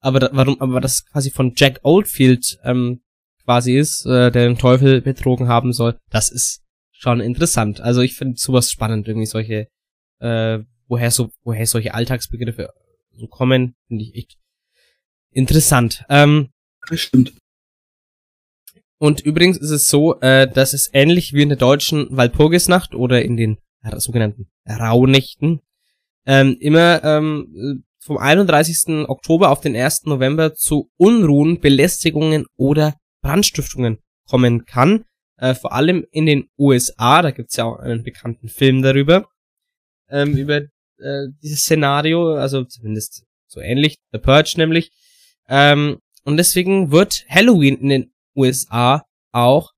[0.00, 3.00] aber da, warum, aber das quasi von Jack Oldfield ähm,
[3.50, 7.80] quasi ist, äh, der den Teufel betrogen haben soll, das ist schon interessant.
[7.80, 9.66] Also ich finde sowas spannend, irgendwie solche,
[10.20, 12.68] äh, woher so, woher solche Alltagsbegriffe
[13.12, 14.36] so kommen, finde ich echt
[15.32, 16.04] interessant.
[16.08, 16.50] Ähm,
[16.88, 17.32] Das stimmt.
[18.98, 23.20] und übrigens ist es so, äh, dass es ähnlich wie in der deutschen Walpurgisnacht oder
[23.24, 23.58] in den
[23.96, 25.58] sogenannten Rauhnächten
[26.24, 29.08] ähm, immer ähm, vom 31.
[29.08, 30.04] Oktober auf den 1.
[30.04, 35.04] November zu Unruhen, Belästigungen oder Brandstiftungen kommen kann.
[35.36, 39.28] Äh, vor allem in den USA, da gibt's ja auch einen bekannten Film darüber,
[40.08, 40.62] ähm, über
[40.98, 44.92] äh, dieses Szenario, also zumindest so ähnlich, The Purge nämlich.
[45.48, 49.72] Ähm, und deswegen wird Halloween in den USA auch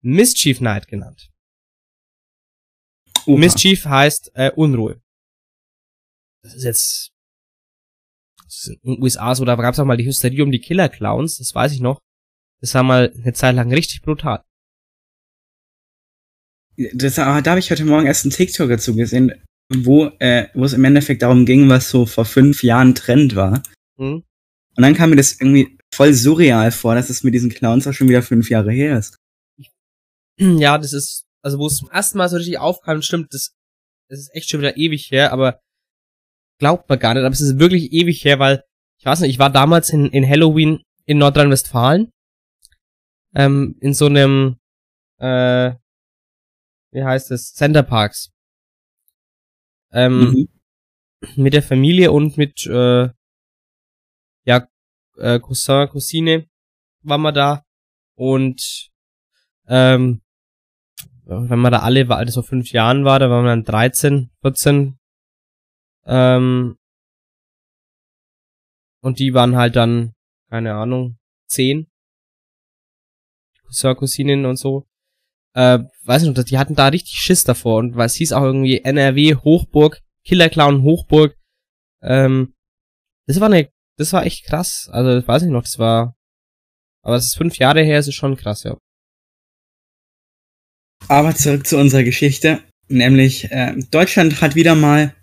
[0.00, 1.30] Mischief Night genannt.
[3.26, 3.38] Oha.
[3.38, 5.00] Mischief heißt äh, Unruhe.
[6.42, 7.12] Das ist jetzt
[8.44, 10.60] das ist in den USA so, da gab es auch mal die Hysterie um die
[10.60, 12.00] Killer Clowns, das weiß ich noch.
[12.60, 14.42] Das war mal eine Zeit lang richtig brutal.
[16.94, 19.32] Das, ah, da habe ich heute Morgen erst einen TikTok dazu gesehen,
[19.74, 23.62] wo, äh, wo es im Endeffekt darum ging, was so vor fünf Jahren Trend war.
[23.98, 24.22] Hm?
[24.76, 27.92] Und dann kam mir das irgendwie voll surreal vor, dass es mit diesen Clowns auch
[27.92, 29.16] schon wieder fünf Jahre her ist.
[30.40, 33.56] Ja, das ist, also wo es zum ersten Mal so richtig aufkam, stimmt, das,
[34.08, 35.58] das ist echt schon wieder ewig her, aber
[36.60, 38.62] glaubt man gar nicht, aber es ist wirklich ewig her, weil,
[39.00, 42.12] ich weiß nicht, ich war damals in, in Halloween in Nordrhein-Westfalen,
[43.34, 44.56] ähm, in so einem,
[45.18, 45.74] äh,
[46.92, 48.32] wie heißt es, Center Parks.
[49.92, 50.48] Ähm, Mhm.
[51.36, 53.08] mit der Familie und mit, äh,
[54.44, 54.68] ja,
[55.16, 56.46] äh, Cousin, Cousine
[57.02, 57.64] waren wir da
[58.16, 58.90] und,
[59.66, 60.22] ähm,
[61.24, 64.30] wenn man da alle, war, das vor fünf Jahren war, da waren wir dann 13,
[64.40, 64.98] 14,
[66.06, 66.78] ähm,
[69.02, 70.14] und die waren halt dann,
[70.48, 71.87] keine Ahnung, 10.
[73.68, 74.86] Cousin, Cousinen und so.
[75.54, 78.78] Äh, weiß nicht, die hatten da richtig Schiss davor und weil es hieß auch irgendwie
[78.78, 81.36] NRW Hochburg, Killer Clown Hochburg.
[82.02, 82.54] Ähm,
[83.26, 84.88] das war eine, das war echt krass.
[84.92, 86.16] Also, ich weiß nicht noch, das war,
[87.02, 88.76] aber es ist fünf Jahre her, es ist schon krass, ja.
[91.08, 92.60] Aber zurück zu unserer Geschichte.
[92.88, 95.14] Nämlich, äh, Deutschland hat wieder mal,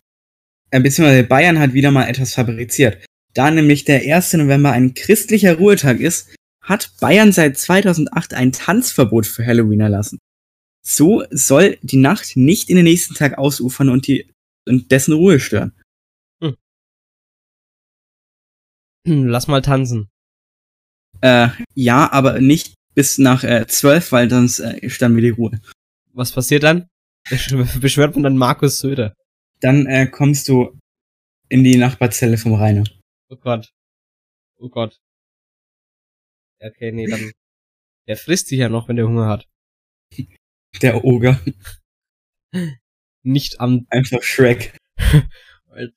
[0.72, 3.04] äh, beziehungsweise Bayern hat wieder mal etwas fabriziert.
[3.34, 4.34] Da nämlich der 1.
[4.34, 10.19] November ein christlicher Ruhetag ist, hat Bayern seit 2008 ein Tanzverbot für Halloween erlassen.
[10.86, 14.30] So soll die Nacht nicht in den nächsten Tag ausufern und die
[14.67, 15.73] und dessen Ruhe stören.
[19.08, 20.10] Hm, Lass mal tanzen.
[21.21, 25.60] Äh, ja, aber nicht bis nach äh, 12, weil sonst äh, ist dann wieder Ruhe.
[26.13, 26.88] Was passiert dann?
[27.28, 29.13] Besch- Beschwört man dann Markus Söder.
[29.62, 30.78] Dann äh, kommst du
[31.49, 32.84] in die Nachbarzelle vom Rainer.
[33.30, 33.69] Oh Gott.
[34.58, 34.97] Oh Gott.
[36.65, 37.32] Okay, nee, dann.
[38.08, 39.47] Der frisst sich ja noch, wenn der Hunger hat.
[40.82, 41.39] Der Oger.
[43.23, 43.86] Nicht am.
[43.89, 44.78] Einfach Shrek.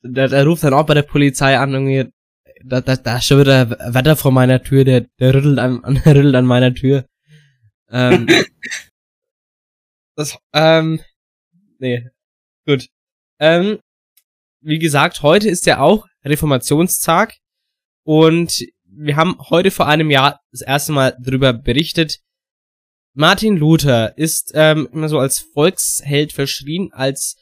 [0.03, 2.13] Der, der ruft dann auch bei der Polizei an, irgendwie.
[2.65, 5.95] Da, da, da ist schon wieder Wetter vor meiner Tür, der, der rüttelt an, an,
[6.05, 7.07] der rüttelt an meiner Tür.
[7.89, 8.27] Ähm,
[10.17, 11.01] das, ähm,
[11.79, 12.09] nee,
[12.67, 12.89] gut.
[13.39, 13.79] Ähm,
[14.61, 17.37] wie gesagt, heute ist ja auch Reformationstag
[18.03, 18.67] und
[19.01, 22.21] wir haben heute vor einem Jahr das erste Mal darüber berichtet.
[23.15, 27.37] Martin Luther ist ähm, immer so als Volksheld verschrien, als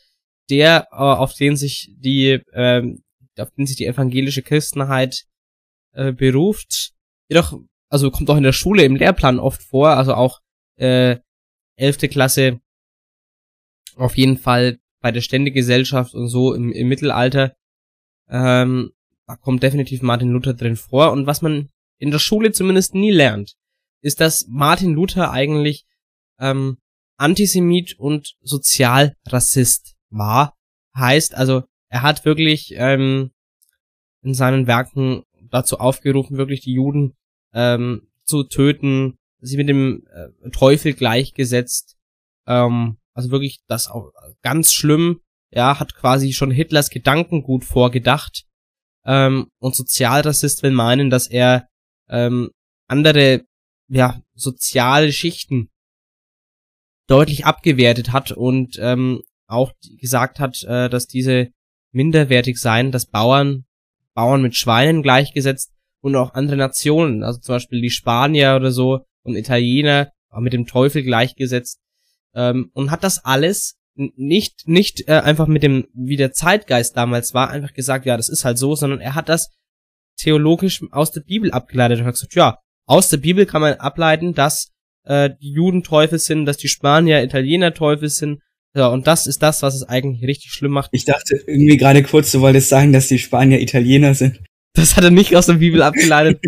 [0.51, 3.03] der, äh, auf den sich die, ähm,
[3.39, 5.25] auf den sich die evangelische Christenheit
[5.93, 6.93] äh, beruft.
[7.29, 7.59] Jedoch,
[7.91, 10.41] also kommt auch in der Schule im Lehrplan oft vor, also auch
[10.79, 11.17] äh,
[11.77, 12.61] elfte Klasse
[13.97, 17.57] auf jeden Fall bei der Ständegesellschaft und so im, im Mittelalter.
[18.29, 18.93] Ähm,
[19.27, 21.13] da kommt definitiv Martin Luther drin vor.
[21.13, 23.55] Und was man in der Schule zumindest nie lernt,
[24.01, 25.87] ist, dass Martin Luther eigentlich
[26.39, 26.79] ähm,
[27.17, 30.55] Antisemit und Sozialrassist war.
[30.97, 33.31] Heißt also, er hat wirklich ähm,
[34.23, 37.17] in seinen Werken dazu aufgerufen, wirklich die Juden
[37.53, 41.97] ähm, zu töten, sie mit dem äh, Teufel gleichgesetzt
[42.47, 44.13] Ähm, also wirklich das auch
[44.43, 45.21] ganz schlimm.
[45.51, 48.45] Ja, hat quasi schon Hitlers Gedankengut vorgedacht.
[49.07, 51.69] Ähm, und Sozialrassist will meinen, dass er
[52.09, 52.51] ähm,
[52.89, 53.45] andere
[53.89, 55.71] ja, soziale Schichten
[57.07, 61.49] deutlich abgewertet hat und ähm, auch gesagt hat, äh, dass diese
[61.93, 63.65] minderwertig seien, dass Bauern,
[64.15, 69.05] Bauern mit Schweinen gleichgesetzt und auch andere Nationen, also zum Beispiel die Spanier oder so
[69.23, 71.81] und Italiener, auch mit dem Teufel gleichgesetzt
[72.35, 77.35] ähm, und hat das alles nicht nicht äh, einfach mit dem wie der Zeitgeist damals
[77.35, 79.51] war einfach gesagt ja das ist halt so sondern er hat das
[80.19, 84.35] theologisch aus der Bibel abgeleitet und hat gesagt ja aus der Bibel kann man ableiten
[84.35, 84.73] dass
[85.05, 88.41] äh, die Juden Teufel sind dass die Spanier Italiener Teufel sind
[88.75, 92.03] ja und das ist das was es eigentlich richtig schlimm macht Ich dachte irgendwie gerade
[92.03, 94.41] kurz, du wolltest sagen, dass die Spanier Italiener sind.
[94.75, 96.41] das hat er nicht aus der Bibel abgeleitet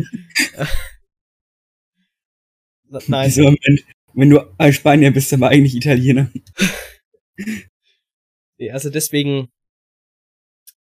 [3.07, 3.81] nein So, wenn,
[4.15, 6.31] wenn du ein Spanier bist, aber eigentlich Italiener.
[8.61, 9.53] Nee, also deswegen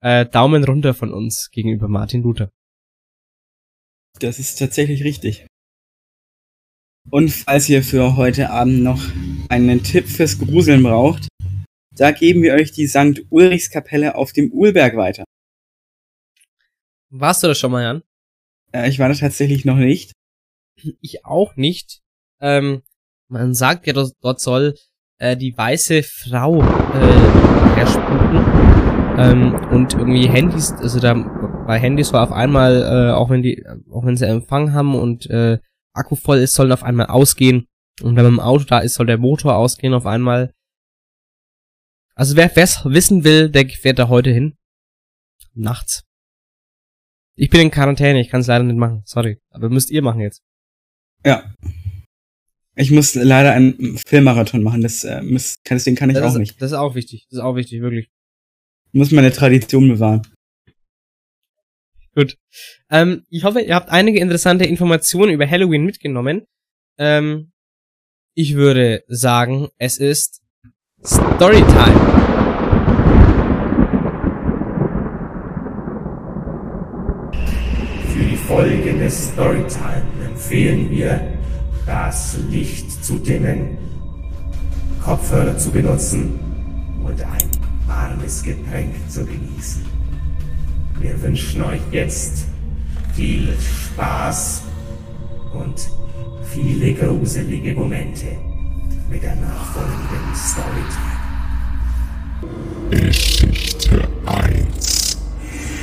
[0.01, 2.51] äh, Daumen runter von uns gegenüber Martin Luther.
[4.19, 5.47] Das ist tatsächlich richtig.
[7.09, 9.01] Und falls ihr für heute Abend noch
[9.49, 11.27] einen Tipp fürs Gruseln braucht,
[11.91, 13.25] da geben wir euch die St.
[13.29, 15.23] Ulrichskapelle auf dem Uhlberg weiter.
[17.09, 18.03] Warst du das schon mal, Jan?
[18.73, 20.11] Äh, ich war da tatsächlich noch nicht.
[20.99, 22.01] Ich auch nicht.
[22.41, 22.83] Ähm,
[23.27, 24.75] man sagt ja, dort soll
[25.19, 28.65] äh, die weiße Frau äh, herspuken.
[29.17, 33.65] Ähm, und irgendwie Handys, also da bei Handys war auf einmal, äh, auch wenn die,
[33.91, 35.59] auch wenn sie Empfang haben und äh,
[35.93, 37.67] Akku voll ist, sollen auf einmal ausgehen.
[38.01, 40.53] Und wenn man im Auto da ist, soll der Motor ausgehen auf einmal.
[42.13, 44.57] Also wer es wissen will, der fährt da heute hin.
[45.53, 46.03] Nachts.
[47.37, 49.01] Ich bin in Quarantäne, ich kann es leider nicht machen.
[49.05, 49.41] Sorry.
[49.49, 50.41] Aber müsst ihr machen jetzt.
[51.25, 51.53] Ja.
[52.77, 56.29] Ich muss leider einen Filmmarathon machen, das, äh, muss, kann, deswegen kann ich das auch
[56.33, 56.61] ist, nicht.
[56.61, 57.25] Das ist auch wichtig.
[57.29, 58.09] Das ist auch wichtig, wirklich.
[58.91, 60.23] Ich muss meine Tradition bewahren.
[62.13, 62.37] Gut.
[62.89, 66.45] Ähm, ich hoffe, ihr habt einige interessante Informationen über Halloween mitgenommen.
[66.97, 67.51] Ähm,
[68.33, 70.41] ich würde sagen, es ist
[71.03, 71.95] Storytime.
[78.13, 81.35] Für die folgende Storytime empfehlen wir,
[81.85, 83.77] das Licht zu dimmen,
[85.03, 86.39] Kopfhörer zu benutzen
[87.03, 87.49] und ein
[87.87, 89.85] warmes Getränk zu genießen.
[90.99, 92.45] Wir wünschen euch jetzt
[93.13, 94.63] viel Spaß
[95.53, 95.89] und
[96.43, 98.25] viele gruselige Momente
[99.09, 101.15] mit der nachfolgenden Storytime.
[102.89, 105.17] Geschichte 1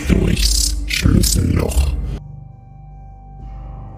[0.09, 1.95] Durchs Schlüsselloch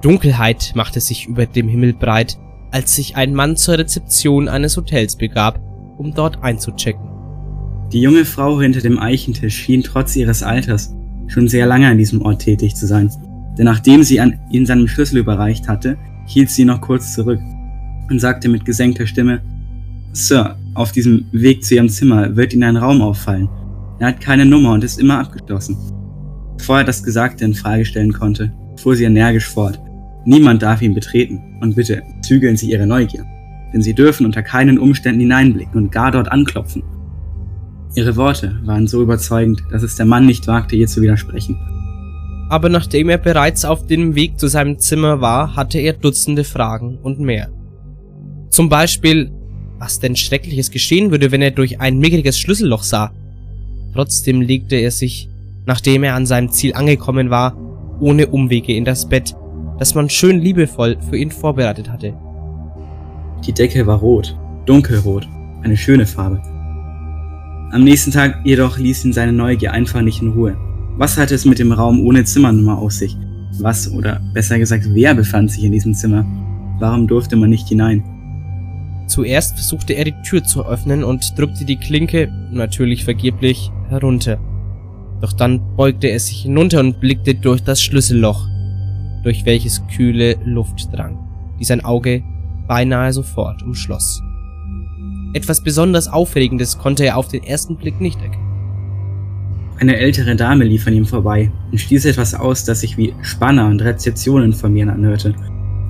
[0.04, 2.36] Dunkelheit machte sich über dem Himmel breit,
[2.70, 5.58] als sich ein Mann zur Rezeption eines Hotels begab,
[5.96, 7.08] um dort einzuchecken.
[7.90, 10.94] Die junge Frau hinter dem Eichentisch schien trotz ihres Alters
[11.26, 13.10] schon sehr lange an diesem Ort tätig zu sein.
[13.56, 17.40] Denn nachdem sie an ihn seinen Schlüssel überreicht hatte, hielt sie noch kurz zurück
[18.10, 19.40] und sagte mit gesenkter Stimme,
[20.12, 23.48] Sir, auf diesem Weg zu Ihrem Zimmer wird Ihnen ein Raum auffallen.
[24.00, 25.78] Er hat keine Nummer und ist immer abgeschlossen.
[26.58, 29.80] Bevor er das Gesagte in Frage stellen konnte, fuhr sie energisch fort.
[30.24, 33.26] Niemand darf ihn betreten und bitte zügeln Sie Ihre Neugier,
[33.72, 36.82] denn Sie dürfen unter keinen Umständen hineinblicken und gar dort anklopfen.
[37.94, 41.56] Ihre Worte waren so überzeugend, dass es der Mann nicht wagte, ihr zu widersprechen.
[42.48, 46.98] Aber nachdem er bereits auf dem Weg zu seinem Zimmer war, hatte er Dutzende Fragen
[47.02, 47.50] und mehr.
[48.50, 49.30] Zum Beispiel,
[49.78, 53.12] was denn Schreckliches geschehen würde, wenn er durch ein mickriges Schlüsselloch sah.
[53.92, 55.28] Trotzdem legte er sich,
[55.66, 57.56] nachdem er an seinem Ziel angekommen war,
[58.00, 59.34] ohne Umwege in das Bett,
[59.78, 62.14] das man schön liebevoll für ihn vorbereitet hatte.
[63.46, 65.28] Die Decke war rot, dunkelrot,
[65.62, 66.40] eine schöne Farbe.
[67.72, 70.56] Am nächsten Tag jedoch ließ ihn seine Neugier einfach nicht in Ruhe.
[70.96, 73.16] Was hatte es mit dem Raum ohne Zimmernummer auf sich?
[73.58, 76.24] Was oder besser gesagt, wer befand sich in diesem Zimmer?
[76.78, 78.04] Warum durfte man nicht hinein?
[79.07, 84.38] Zuerst versuchte er die Tür zu öffnen und drückte die Klinke, natürlich vergeblich, herunter.
[85.20, 88.49] Doch dann beugte er sich hinunter und blickte durch das Schlüsselloch,
[89.25, 91.18] durch welches kühle Luft drang,
[91.59, 92.22] die sein Auge
[92.68, 94.22] beinahe sofort umschloss.
[95.33, 98.45] Etwas besonders Aufregendes konnte er auf den ersten Blick nicht erkennen.
[99.81, 103.66] Eine ältere Dame lief an ihm vorbei und stieß etwas aus, das sich wie Spanner
[103.66, 105.35] und Rezeption informieren anhörte,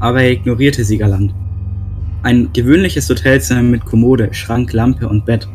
[0.01, 1.35] aber er ignorierte sie galant.
[2.23, 5.47] Ein gewöhnliches Hotelzimmer mit Kommode, Schrank, Lampe und Bett.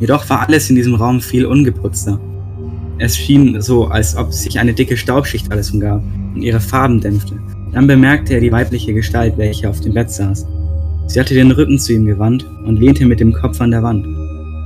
[0.00, 2.18] Jedoch war alles in diesem Raum viel ungeputzter.
[2.98, 6.02] Es schien so, als ob sich eine dicke Staubschicht alles umgab
[6.34, 7.38] und ihre Farben dämpfte.
[7.72, 10.46] Dann bemerkte er die weibliche Gestalt, welche auf dem Bett saß.
[11.06, 14.06] Sie hatte den Rücken zu ihm gewandt und lehnte mit dem Kopf an der Wand.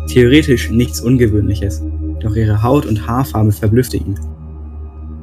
[0.08, 1.82] Theoretisch nichts Ungewöhnliches,
[2.20, 4.18] doch ihre Haut und Haarfarbe verblüffte ihn.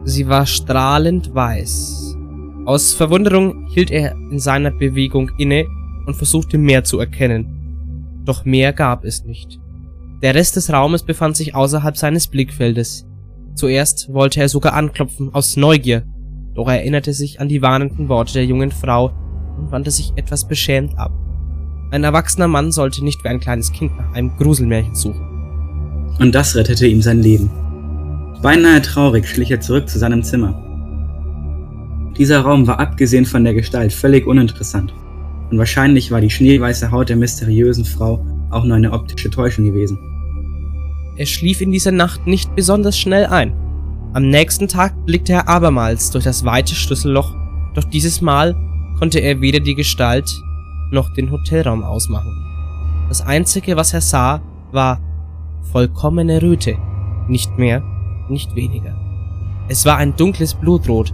[0.03, 2.17] Sie war strahlend weiß.
[2.65, 5.65] Aus Verwunderung hielt er in seiner Bewegung inne
[6.05, 8.21] und versuchte mehr zu erkennen.
[8.25, 9.59] Doch mehr gab es nicht.
[10.21, 13.05] Der Rest des Raumes befand sich außerhalb seines Blickfeldes.
[13.53, 16.03] Zuerst wollte er sogar anklopfen aus Neugier,
[16.55, 19.11] doch er erinnerte sich an die warnenden Worte der jungen Frau
[19.57, 21.11] und wandte sich etwas beschämt ab.
[21.91, 26.15] Ein erwachsener Mann sollte nicht wie ein kleines Kind nach einem Gruselmärchen suchen.
[26.19, 27.51] Und das rettete ihm sein Leben.
[28.41, 30.63] Beinahe traurig schlich er zurück zu seinem Zimmer.
[32.17, 34.93] Dieser Raum war abgesehen von der Gestalt völlig uninteressant.
[35.51, 39.97] Und wahrscheinlich war die schneeweiße Haut der mysteriösen Frau auch nur eine optische Täuschung gewesen.
[41.17, 43.53] Er schlief in dieser Nacht nicht besonders schnell ein.
[44.13, 47.35] Am nächsten Tag blickte er abermals durch das weite Schlüsselloch,
[47.73, 48.55] doch dieses Mal
[48.99, 50.29] konnte er weder die Gestalt
[50.91, 52.33] noch den Hotelraum ausmachen.
[53.09, 54.41] Das einzige, was er sah,
[54.71, 54.99] war
[55.71, 56.77] vollkommene Röte,
[57.27, 57.83] nicht mehr,
[58.29, 58.95] nicht weniger.
[59.69, 61.13] Es war ein dunkles Blutrot,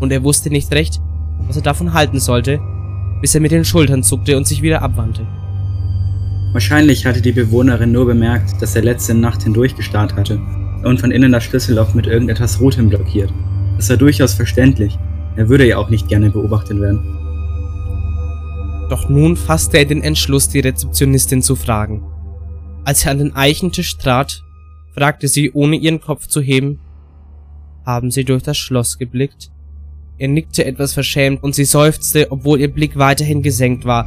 [0.00, 1.00] und er wusste nicht recht,
[1.46, 2.60] was er davon halten sollte,
[3.20, 5.26] bis er mit den Schultern zuckte und sich wieder abwandte.
[6.54, 10.40] Wahrscheinlich hatte die Bewohnerin nur bemerkt, dass er letzte Nacht hindurch gestarrt hatte
[10.84, 13.34] und von innen das Schlüsselloch mit irgendetwas Rotem blockiert.
[13.76, 14.96] Das war durchaus verständlich.
[15.34, 17.00] Er würde ja auch nicht gerne beobachtet werden.
[18.88, 22.04] Doch nun fasste er den Entschluss, die Rezeptionistin zu fragen.
[22.84, 24.40] Als er an den Eichentisch trat,
[24.94, 26.78] fragte sie, ohne ihren Kopf zu heben,
[27.84, 29.50] haben Sie durch das Schloss geblickt?
[30.18, 34.06] Er nickte etwas verschämt und sie seufzte, obwohl ihr Blick weiterhin gesenkt war,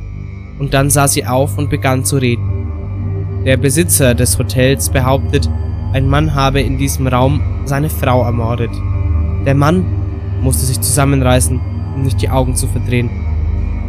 [0.59, 3.43] und dann sah sie auf und begann zu reden.
[3.45, 5.49] Der Besitzer des Hotels behauptet,
[5.93, 8.71] ein Mann habe in diesem Raum seine Frau ermordet.
[9.45, 9.85] Der Mann
[10.41, 11.59] musste sich zusammenreißen,
[11.95, 13.09] um nicht die Augen zu verdrehen.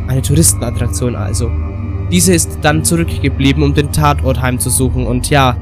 [0.06, 1.50] Eine Touristenattraktion also.
[2.10, 5.56] Diese ist dann zurückgeblieben, um den Tatort heimzusuchen und ja,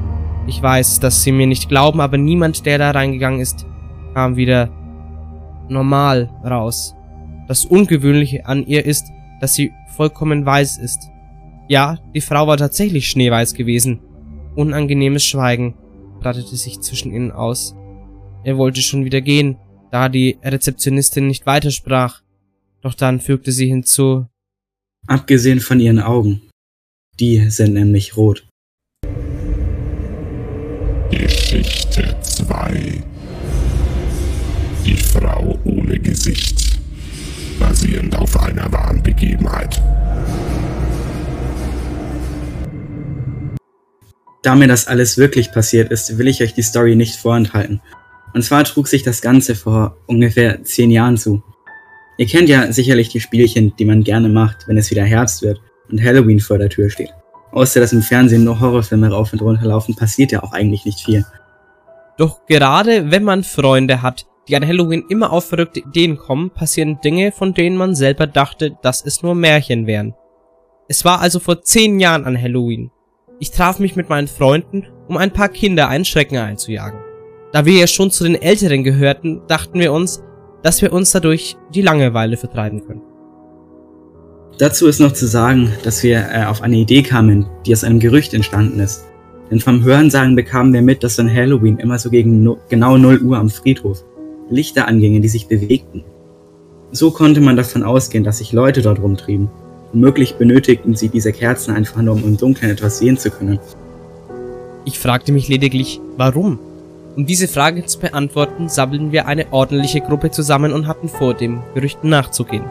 [0.45, 3.65] ich weiß, dass sie mir nicht glauben, aber niemand, der da reingegangen ist,
[4.13, 4.69] kam wieder
[5.67, 6.95] normal raus.
[7.47, 9.07] Das Ungewöhnliche an ihr ist,
[9.41, 11.09] dass sie vollkommen weiß ist.
[11.67, 13.99] Ja, die Frau war tatsächlich schneeweiß gewesen.
[14.55, 15.75] Unangenehmes Schweigen
[16.21, 17.75] breitete sich zwischen ihnen aus.
[18.43, 19.57] Er wollte schon wieder gehen,
[19.91, 22.21] da die Rezeptionistin nicht weitersprach.
[22.81, 24.27] Doch dann fügte sie hinzu.
[25.07, 26.41] Abgesehen von ihren Augen.
[27.19, 28.47] Die sind nämlich rot.
[31.09, 33.03] Geschichte 2
[34.85, 36.79] Die Frau ohne Gesicht.
[37.59, 39.81] Basierend auf einer wahren Begebenheit.
[44.43, 47.81] Da mir das alles wirklich passiert ist, will ich euch die Story nicht vorenthalten.
[48.33, 51.43] Und zwar trug sich das Ganze vor ungefähr zehn Jahren zu.
[52.17, 55.61] Ihr kennt ja sicherlich die Spielchen, die man gerne macht, wenn es wieder Herbst wird
[55.89, 57.13] und Halloween vor der Tür steht.
[57.51, 60.99] Außer dass im Fernsehen nur Horrorfilme rauf und runter laufen, passiert ja auch eigentlich nicht
[60.99, 61.25] viel.
[62.17, 66.99] Doch gerade wenn man Freunde hat, die an Halloween immer auf verrückte Ideen kommen, passieren
[67.01, 70.15] Dinge, von denen man selber dachte, dass es nur Märchen wären.
[70.87, 72.91] Es war also vor zehn Jahren an Halloween.
[73.39, 76.99] Ich traf mich mit meinen Freunden, um ein paar Kinder einen Schrecken einzujagen.
[77.51, 80.23] Da wir ja schon zu den Älteren gehörten, dachten wir uns,
[80.63, 83.03] dass wir uns dadurch die Langeweile vertreiben können.
[84.57, 87.99] Dazu ist noch zu sagen, dass wir äh, auf eine Idee kamen, die aus einem
[87.99, 89.05] Gerücht entstanden ist.
[89.51, 93.21] Denn vom Hörensagen bekamen wir mit, dass an Halloween immer so gegen no genau 0
[93.21, 94.03] Uhr am Friedhof
[94.49, 96.03] Lichter angingen, die sich bewegten.
[96.91, 99.49] So konnte man davon ausgehen, dass sich Leute dort rumtrieben.
[99.93, 103.59] Womöglich benötigten sie diese Kerzen einfach nur, um im Dunkeln etwas sehen zu können.
[104.85, 106.59] Ich fragte mich lediglich, warum?
[107.15, 111.61] Um diese Frage zu beantworten, sammeln wir eine ordentliche Gruppe zusammen und hatten vor, dem
[111.73, 112.63] Gerüchten nachzugehen.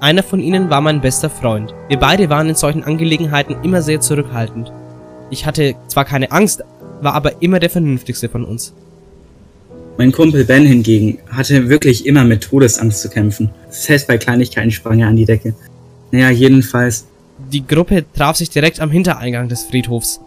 [0.00, 1.74] Einer von ihnen war mein bester Freund.
[1.88, 4.72] Wir beide waren in solchen Angelegenheiten immer sehr zurückhaltend.
[5.30, 6.62] Ich hatte zwar keine Angst,
[7.00, 8.72] war aber immer der vernünftigste von uns.
[9.98, 13.50] Mein Kumpel Ben hingegen hatte wirklich immer mit Todesangst zu kämpfen.
[13.70, 15.54] Selbst bei Kleinigkeiten sprang er an die Decke.
[16.10, 17.06] Naja, jedenfalls.
[17.52, 20.20] Die Gruppe traf sich direkt am Hintereingang des Friedhofs.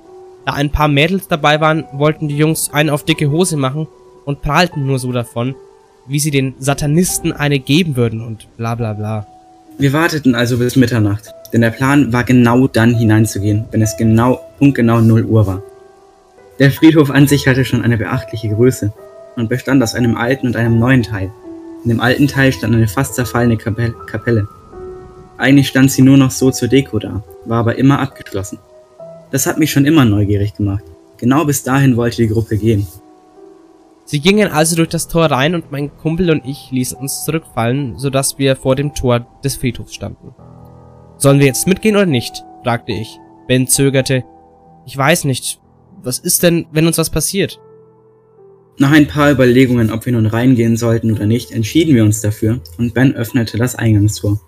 [0.46, 3.88] Da ein paar Mädels dabei waren, wollten die Jungs einen auf dicke Hose machen
[4.26, 5.56] und prahlten nur so davon,
[6.08, 9.28] wie sie den Satanisten eine geben würden und bla bla bla.
[9.78, 14.42] Wir warteten also bis Mitternacht, denn der Plan war genau dann hineinzugehen, wenn es genau
[14.60, 15.64] punktgenau 0 Uhr war.
[16.60, 18.92] Der Friedhof an sich hatte schon eine beachtliche Größe
[19.38, 21.32] und bestand aus einem alten und einem neuen Teil.
[21.86, 24.48] In dem alten Teil stand eine fast zerfallene Kapelle.
[25.40, 28.60] Eigentlich stand sie nur noch so zur Deko da, war aber immer abgeschlossen.
[29.32, 30.84] Das hat mich schon immer neugierig gemacht.
[31.16, 32.86] Genau bis dahin wollte die Gruppe gehen.
[34.04, 37.98] Sie gingen also durch das Tor rein und mein Kumpel und ich ließen uns zurückfallen,
[37.98, 40.36] sodass wir vor dem Tor des Friedhofs standen.
[41.18, 42.44] Sollen wir jetzt mitgehen oder nicht?
[42.64, 43.18] fragte ich.
[43.48, 44.26] Ben zögerte.
[44.86, 45.62] Ich weiß nicht.
[46.04, 47.62] Was ist denn, wenn uns was passiert?
[48.78, 52.60] Nach ein paar Überlegungen, ob wir nun reingehen sollten oder nicht, entschieden wir uns dafür
[52.78, 54.42] und Ben öffnete das Eingangstor.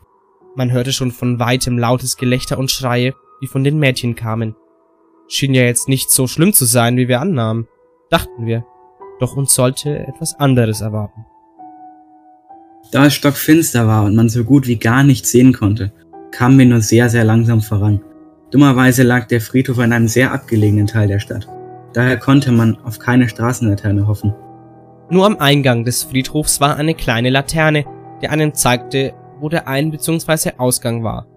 [0.56, 4.56] Man hörte schon von weitem lautes Gelächter und Schreie, die von den Mädchen kamen.
[5.28, 7.68] Schien ja jetzt nicht so schlimm zu sein, wie wir annahmen,
[8.10, 8.66] dachten wir.
[9.20, 11.26] Doch uns sollte etwas anderes erwarten.
[12.92, 15.94] Da es stockfinster war und man so gut wie gar nichts sehen konnte,
[16.32, 18.02] kamen wir nur sehr, sehr langsam voran.
[18.52, 21.48] Dummerweise lag der Friedhof in einem sehr abgelegenen Teil der Stadt.
[21.94, 24.34] Daher konnte man auf keine Straßenlaterne hoffen.
[25.10, 27.86] Nur am Eingang des Friedhofs war eine kleine Laterne,
[28.22, 30.54] die einem zeigte, wo der Ein- bzw.
[30.58, 31.28] Ausgang war.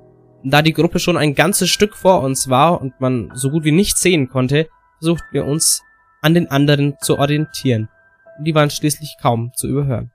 [0.45, 3.73] Da die Gruppe schon ein ganzes Stück vor uns war und man so gut wie
[3.73, 5.83] nichts sehen konnte, versuchten wir uns
[6.21, 7.89] an den anderen zu orientieren.
[8.41, 10.11] Die waren schließlich kaum zu überhören.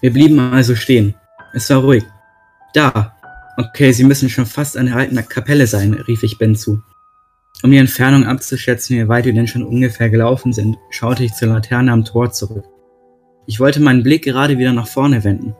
[0.00, 1.14] Wir blieben also stehen.
[1.54, 2.04] Es war ruhig.
[2.74, 3.14] Da.
[3.56, 6.82] Okay, sie müssen schon fast an der alten Kapelle sein, rief ich Ben zu.
[7.62, 11.48] Um die Entfernung abzuschätzen, wie weit wir denn schon ungefähr gelaufen sind, schaute ich zur
[11.48, 12.64] Laterne am Tor zurück.
[13.46, 15.56] Ich wollte meinen Blick gerade wieder nach vorne wenden,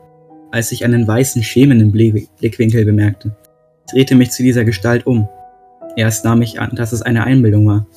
[0.51, 3.35] als ich einen weißen Schemen im Blickwinkel bemerkte.
[3.85, 5.27] Ich drehte mich zu dieser Gestalt um.
[5.95, 7.87] Erst nahm ich an, dass es eine Einbildung war.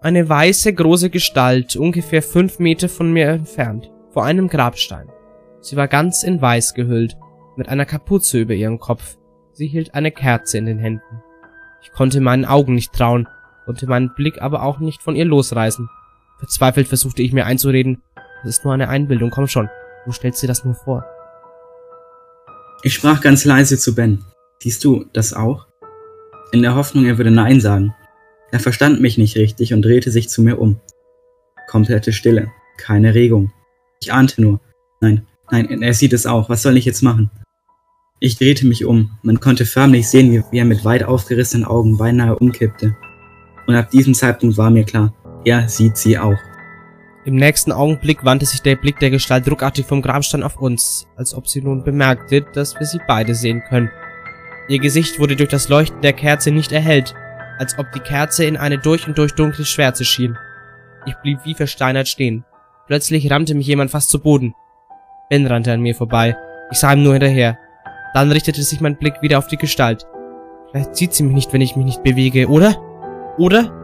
[0.00, 5.08] Eine weiße, große Gestalt, ungefähr fünf Meter von mir entfernt, vor einem Grabstein.
[5.60, 7.16] Sie war ganz in weiß gehüllt,
[7.56, 9.16] mit einer Kapuze über ihrem Kopf.
[9.52, 11.22] Sie hielt eine Kerze in den Händen.
[11.82, 13.26] Ich konnte meinen Augen nicht trauen,
[13.64, 15.88] konnte meinen Blick aber auch nicht von ihr losreißen.
[16.38, 18.02] Verzweifelt versuchte ich mir einzureden,
[18.42, 19.68] das ist nur eine Einbildung, komm schon,
[20.06, 21.04] wo stellst du das nur vor?
[22.82, 24.24] Ich sprach ganz leise zu Ben.
[24.62, 25.66] Siehst du das auch?
[26.52, 27.94] In der Hoffnung, er würde Nein sagen.
[28.52, 30.80] Er verstand mich nicht richtig und drehte sich zu mir um.
[31.68, 33.52] Komplette Stille, keine Regung.
[34.00, 34.60] Ich ahnte nur.
[35.00, 36.48] Nein, nein, er sieht es auch.
[36.48, 37.30] Was soll ich jetzt machen?
[38.20, 39.18] Ich drehte mich um.
[39.22, 42.96] Man konnte förmlich sehen, wie er mit weit aufgerissenen Augen beinahe umkippte.
[43.66, 45.12] Und ab diesem Zeitpunkt war mir klar,
[45.44, 46.38] er sieht sie auch.
[47.24, 51.34] Im nächsten Augenblick wandte sich der Blick der Gestalt ruckartig vom Grabstein auf uns, als
[51.34, 53.90] ob sie nun bemerkte, dass wir sie beide sehen können.
[54.68, 57.14] Ihr Gesicht wurde durch das Leuchten der Kerze nicht erhellt,
[57.58, 60.36] als ob die Kerze in eine durch und durch dunkle Schwärze schien.
[61.06, 62.44] Ich blieb wie versteinert stehen.
[62.86, 64.54] Plötzlich rammte mich jemand fast zu Boden.
[65.28, 66.36] Ben rannte an mir vorbei.
[66.70, 67.58] Ich sah ihm nur hinterher.
[68.14, 70.06] Dann richtete sich mein Blick wieder auf die Gestalt.
[70.70, 72.76] Vielleicht sieht sie mich nicht, wenn ich mich nicht bewege, oder?
[73.38, 73.77] Oder?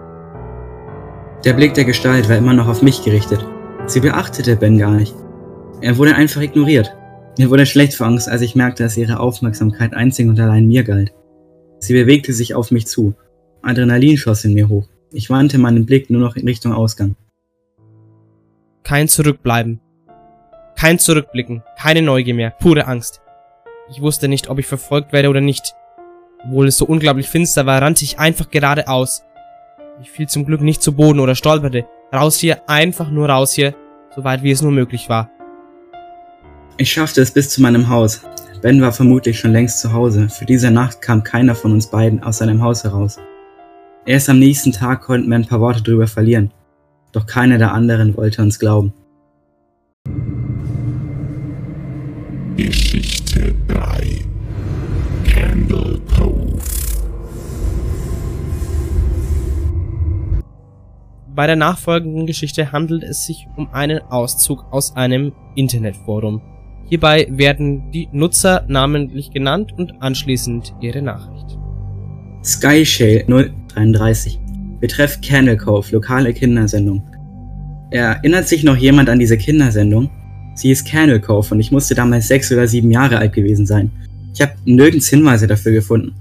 [1.44, 3.44] Der Blick der Gestalt war immer noch auf mich gerichtet.
[3.84, 5.14] Sie beachtete Ben gar nicht.
[5.82, 6.96] Er wurde einfach ignoriert.
[7.36, 10.84] Mir wurde schlecht vor Angst, als ich merkte, dass ihre Aufmerksamkeit einzig und allein mir
[10.84, 11.12] galt.
[11.80, 13.12] Sie bewegte sich auf mich zu.
[13.60, 14.88] Adrenalin schoss in mir hoch.
[15.12, 17.14] Ich wandte meinen Blick nur noch in Richtung Ausgang.
[18.82, 19.80] Kein Zurückbleiben.
[20.78, 21.62] Kein Zurückblicken.
[21.78, 22.52] Keine Neugier mehr.
[22.52, 23.20] Pure Angst.
[23.90, 25.74] Ich wusste nicht, ob ich verfolgt werde oder nicht.
[26.46, 29.22] Obwohl es so unglaublich finster war, rannte ich einfach geradeaus.
[30.00, 31.86] Ich fiel zum Glück nicht zu Boden oder stolperte.
[32.12, 33.74] Raus hier, einfach nur raus hier,
[34.14, 35.30] so weit wie es nur möglich war.
[36.76, 38.22] Ich schaffte es bis zu meinem Haus.
[38.60, 40.28] Ben war vermutlich schon längst zu Hause.
[40.28, 43.18] Für diese Nacht kam keiner von uns beiden aus seinem Haus heraus.
[44.04, 46.50] Erst am nächsten Tag konnten wir ein paar Worte drüber verlieren.
[47.12, 48.92] Doch keiner der anderen wollte uns glauben.
[52.56, 54.24] Geschichte 3
[55.24, 55.93] Candle
[61.34, 66.40] Bei der nachfolgenden Geschichte handelt es sich um einen Auszug aus einem Internetforum.
[66.88, 71.58] Hierbei werden die Nutzer namentlich genannt und anschließend ihre Nachricht.
[72.44, 73.24] Skyshale
[73.74, 74.38] 033
[74.78, 75.18] Betreff
[75.58, 77.02] Cove, lokale Kindersendung.
[77.90, 80.10] Erinnert sich noch jemand an diese Kindersendung?
[80.54, 83.90] Sie ist Cove und ich musste damals sechs oder sieben Jahre alt gewesen sein.
[84.32, 86.14] Ich habe nirgends Hinweise dafür gefunden.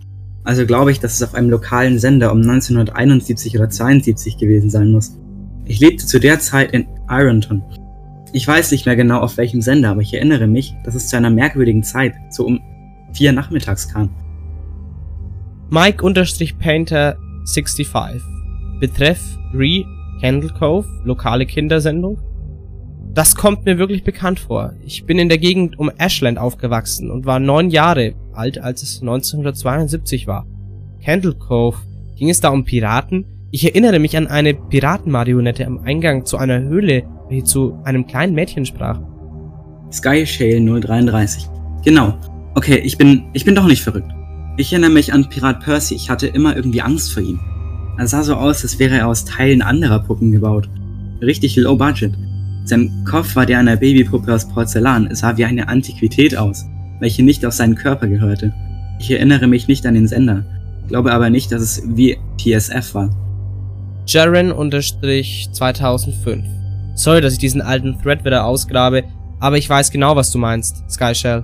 [0.43, 4.91] Also glaube ich, dass es auf einem lokalen Sender um 1971 oder 72 gewesen sein
[4.91, 5.17] muss.
[5.65, 7.63] Ich lebte zu der Zeit in Ironton.
[8.33, 11.15] Ich weiß nicht mehr genau auf welchem Sender, aber ich erinnere mich, dass es zu
[11.15, 12.59] einer merkwürdigen Zeit, so um
[13.13, 14.09] vier nachmittags kam.
[15.69, 18.21] Mike-Painter65
[18.79, 19.21] Betreff
[19.53, 19.85] Re
[20.19, 22.17] Candle Cove, lokale Kindersendung.
[23.13, 24.73] Das kommt mir wirklich bekannt vor.
[24.83, 29.01] Ich bin in der Gegend um Ashland aufgewachsen und war neun Jahre alt, als es
[29.01, 30.47] 1972 war.
[31.03, 31.77] Candle Cove.
[32.15, 33.25] Ging es da um Piraten?
[33.51, 38.33] Ich erinnere mich an eine Piratenmarionette am Eingang zu einer Höhle, welche zu einem kleinen
[38.33, 38.99] Mädchen sprach.
[39.91, 41.47] Skyshale 033.
[41.85, 42.17] Genau.
[42.55, 44.11] Okay, ich bin, ich bin doch nicht verrückt.
[44.57, 45.93] Ich erinnere mich an Pirat Percy.
[45.93, 47.39] Ich hatte immer irgendwie Angst vor ihm.
[47.99, 50.67] Er sah so aus, als wäre er aus Teilen anderer Puppen gebaut.
[51.21, 52.13] Richtig low budget.
[52.65, 55.07] Sein Kopf war der einer Babypuppe aus Porzellan.
[55.07, 56.65] Es sah wie eine Antiquität aus,
[56.99, 58.53] welche nicht auf seinen Körper gehörte.
[58.99, 60.45] Ich erinnere mich nicht an den Sender,
[60.87, 63.09] glaube aber nicht, dass es wie TSF war.
[64.07, 66.43] Jaren-2005.
[66.95, 69.03] Sorry, dass ich diesen alten Thread wieder ausgrabe,
[69.39, 71.43] aber ich weiß genau, was du meinst, Skyshell.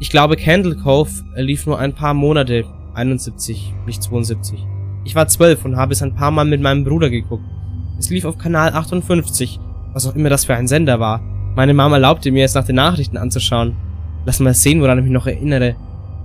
[0.00, 4.58] Ich glaube, Candle Cove lief nur ein paar Monate, 71, nicht 72.
[5.04, 7.44] Ich war 12 und habe es ein paar Mal mit meinem Bruder geguckt.
[7.98, 9.60] Es lief auf Kanal 58,
[9.92, 11.20] was auch immer das für ein Sender war.
[11.56, 13.76] Meine Mama erlaubte mir, es nach den Nachrichten anzuschauen.
[14.24, 15.74] Lass mal sehen, woran ich mich noch erinnere.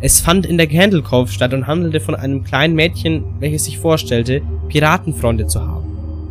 [0.01, 3.79] Es fand in der Candle Cove statt und handelte von einem kleinen Mädchen, welches sich
[3.79, 5.85] vorstellte, Piratenfreunde zu haben.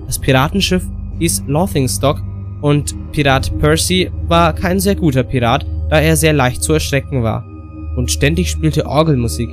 [0.07, 0.87] Das Piratenschiff
[1.18, 2.22] hieß Lothingstock
[2.61, 7.45] und Pirat Percy war kein sehr guter Pirat, da er sehr leicht zu erschrecken war.
[7.97, 9.49] Und ständig spielte Orgelmusik.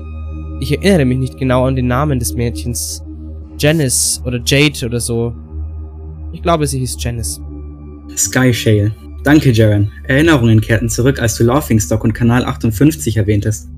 [0.60, 3.04] Ich erinnere mich nicht genau an den Namen des Mädchens.
[3.58, 5.34] Janice oder Jade oder so.
[6.32, 7.42] Ich glaube, sie hieß Janice.
[8.18, 8.92] Sky Shale.
[9.24, 9.92] Danke, Jaren.
[10.04, 13.70] Erinnerungen kehrten zurück, als du Laughingstock und Kanal 58 erwähntest.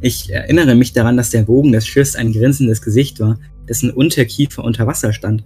[0.00, 4.64] Ich erinnere mich daran, dass der Bogen des Schiffs ein grinsendes Gesicht war, dessen Unterkiefer
[4.64, 5.44] unter Wasser stand.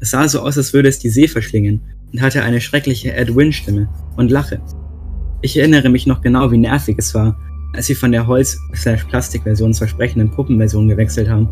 [0.00, 1.80] Es sah so aus, als würde es die See verschlingen
[2.12, 4.60] und hatte eine schreckliche Ed-Win-Stimme und Lache.
[5.42, 7.38] Ich erinnere mich noch genau, wie nervig es war,
[7.74, 11.48] als sie von der Holz-Plastik-Version zur sprechenden Puppenversion gewechselt haben.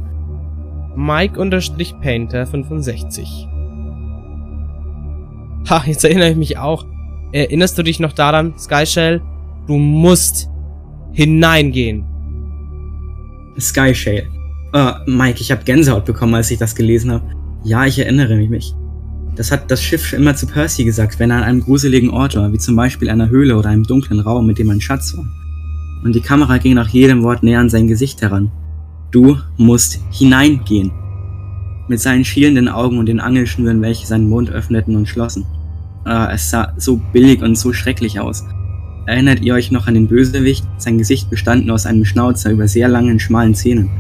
[0.97, 3.49] Mike-Painter 65
[5.69, 6.87] Ha, jetzt erinnere ich mich auch.
[7.33, 9.23] Erinnerst du dich noch daran, Skyshell?
[9.67, 10.49] Du musst
[11.13, 12.05] hineingehen.
[13.59, 14.27] Skyshale.
[14.75, 17.25] Uh, Mike, ich habe Gänsehaut bekommen, als ich das gelesen habe.
[17.65, 18.75] Ja, ich erinnere mich.
[19.37, 22.53] Das hat das Schiff immer zu Percy gesagt, wenn er an einem gruseligen Ort war,
[22.53, 25.25] wie zum Beispiel einer Höhle oder einem dunklen Raum, mit dem ein Schatz war.
[26.05, 28.51] Und die Kamera ging nach jedem Wort näher an sein Gesicht heran.
[29.11, 30.91] Du musst hineingehen.
[31.89, 35.45] Mit seinen schielenden Augen und den Angelschnüren, welche seinen Mund öffneten und schlossen.
[36.07, 38.45] Uh, es sah so billig und so schrecklich aus.
[39.07, 40.65] Erinnert ihr euch noch an den Bösewicht?
[40.79, 43.91] Sein Gesicht bestand nur aus einem Schnauzer über sehr langen, schmalen Zähnen.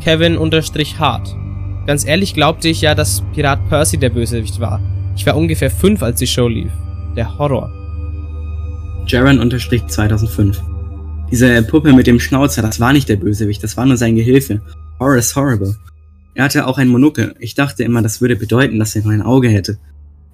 [0.00, 1.36] Kevin-Hart.
[1.86, 4.80] Ganz ehrlich glaubte ich ja, dass Pirat Percy der Bösewicht war.
[5.16, 6.70] Ich war ungefähr fünf, als die Show lief.
[7.16, 7.70] Der Horror.
[9.06, 10.56] Jaren-2005.
[11.30, 14.60] Diese Puppe mit dem Schnauzer, das war nicht der Bösewicht, das war nur sein Gehilfe.
[15.00, 15.74] Horace Horrible.
[16.38, 17.34] Er hatte auch ein Monokel.
[17.40, 19.76] Ich dachte immer, das würde bedeuten, dass er nur ein Auge hätte.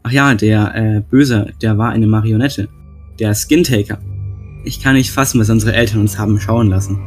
[0.03, 2.69] Ach ja, der äh, Böse, der war eine Marionette.
[3.19, 3.97] Der Skintaker.
[4.67, 6.99] Ich kann nicht fassen, was unsere Eltern uns haben schauen lassen.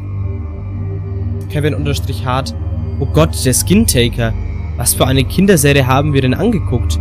[1.52, 2.56] Kevin-Hart.
[3.00, 4.34] Oh Gott, der Skintaker.
[4.78, 7.00] Was für eine Kinderserie haben wir denn angeguckt?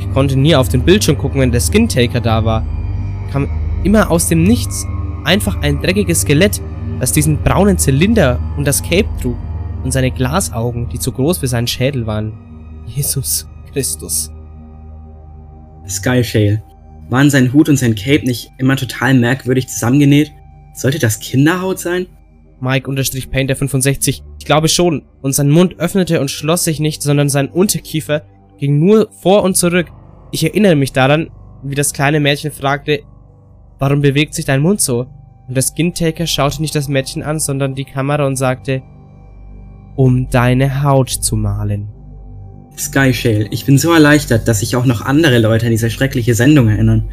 [0.00, 2.66] Ich konnte nie auf den Bildschirm gucken, wenn der Skintaker da war.
[3.30, 3.48] Kam
[3.84, 4.84] immer aus dem Nichts.
[5.22, 6.60] Einfach ein dreckiges Skelett,
[6.98, 9.36] das diesen braunen Zylinder und das Cape trug.
[9.86, 12.32] Und seine Glasaugen, die zu groß für seinen Schädel waren.
[12.86, 14.32] Jesus Christus.
[15.88, 16.60] Sky Shale.
[17.08, 20.32] Waren sein Hut und sein Cape nicht immer total merkwürdig zusammengenäht?
[20.74, 22.06] Sollte das Kinderhaut sein?
[22.60, 24.22] Mike-Painter65.
[24.40, 25.04] Ich glaube schon.
[25.22, 28.22] Und sein Mund öffnete und schloss sich nicht, sondern sein Unterkiefer
[28.58, 29.86] ging nur vor und zurück.
[30.32, 31.30] Ich erinnere mich daran,
[31.62, 33.04] wie das kleine Mädchen fragte,
[33.78, 35.06] warum bewegt sich dein Mund so?
[35.46, 38.82] Und der Skintaker schaute nicht das Mädchen an, sondern die Kamera und sagte,
[39.96, 41.88] um deine Haut zu malen.
[42.78, 46.68] Skyshale, ich bin so erleichtert, dass sich auch noch andere Leute an diese schreckliche Sendung
[46.68, 47.08] erinnern.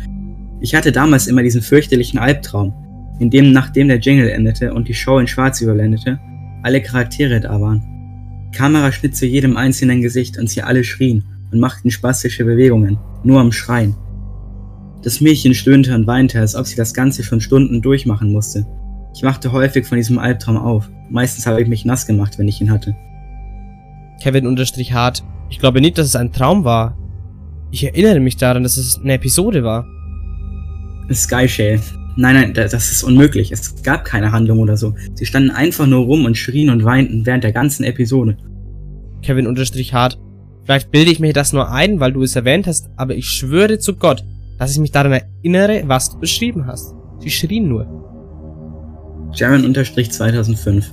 [0.59, 2.73] Ich hatte damals immer diesen fürchterlichen Albtraum,
[3.19, 6.19] in dem nachdem der Jingle endete und die Show in Schwarz überblendete,
[6.63, 7.81] alle Charaktere da waren.
[8.51, 12.97] Die Kamera schnitt zu jedem einzelnen Gesicht und sie alle schrien und machten spastische Bewegungen,
[13.23, 13.95] nur am Schreien.
[15.03, 18.65] Das Mädchen stöhnte und weinte, als ob sie das Ganze schon Stunden durchmachen musste.
[19.14, 20.89] Ich wachte häufig von diesem Albtraum auf.
[21.09, 22.95] Meistens habe ich mich nass gemacht, wenn ich ihn hatte.
[24.22, 26.97] Kevin-Hart ich glaube nicht, dass es ein Traum war.
[27.70, 29.86] Ich erinnere mich daran, dass es eine Episode war.
[31.11, 31.80] Skyshale.
[32.16, 33.51] Nein, nein, das ist unmöglich.
[33.51, 34.95] Es gab keine Handlung oder so.
[35.14, 38.36] Sie standen einfach nur rum und schrien und weinten während der ganzen Episode.
[39.22, 40.20] Kevin-Hart.
[40.64, 43.78] Vielleicht bilde ich mir das nur ein, weil du es erwähnt hast, aber ich schwöre
[43.78, 44.24] zu Gott,
[44.57, 46.95] dass ich mich daran erinnere, was du beschrieben hast.
[47.20, 48.12] Sie schrien nur.
[49.36, 50.86] Jaren-2005.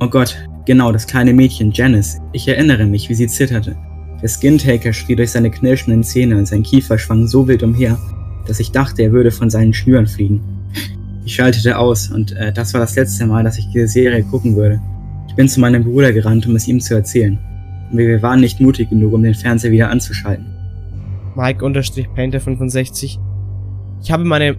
[0.00, 0.36] Oh Gott,
[0.66, 2.22] Genau, das kleine Mädchen, Janice.
[2.32, 3.76] Ich erinnere mich, wie sie zitterte.
[4.22, 7.98] Der Skintaker schrie durch seine knirschenden Zähne und sein Kiefer schwang so wild umher,
[8.46, 10.40] dass ich dachte, er würde von seinen Schnüren fliegen.
[11.26, 14.56] Ich schaltete aus und äh, das war das letzte Mal, dass ich diese Serie gucken
[14.56, 14.80] würde.
[15.28, 17.38] Ich bin zu meinem Bruder gerannt, um es ihm zu erzählen.
[17.90, 20.46] Und wir waren nicht mutig genug, um den Fernseher wieder anzuschalten.
[21.36, 23.18] Mike-Painter65
[24.02, 24.56] Ich habe meine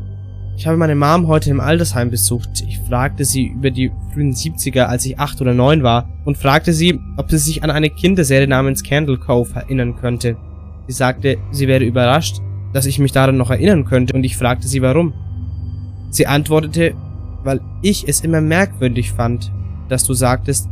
[0.57, 2.63] ich habe meine Mom heute im Altersheim besucht.
[2.67, 6.71] Ich fragte sie über die frühen 70er, als ich acht oder neun war, und fragte
[6.71, 10.37] sie, ob sie sich an eine Kinderserie namens Candle Cove erinnern könnte.
[10.87, 12.37] Sie sagte, sie wäre überrascht,
[12.73, 15.13] dass ich mich daran noch erinnern könnte, und ich fragte sie warum.
[16.09, 16.93] Sie antwortete,
[17.43, 19.51] weil ich es immer merkwürdig fand,
[19.89, 20.69] dass du sagtest,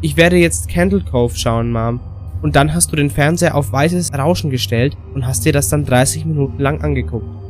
[0.00, 2.00] ich werde jetzt Candle Cove schauen, Mom.
[2.42, 5.84] Und dann hast du den Fernseher auf weißes Rauschen gestellt und hast dir das dann
[5.84, 7.43] 30 Minuten lang angeguckt.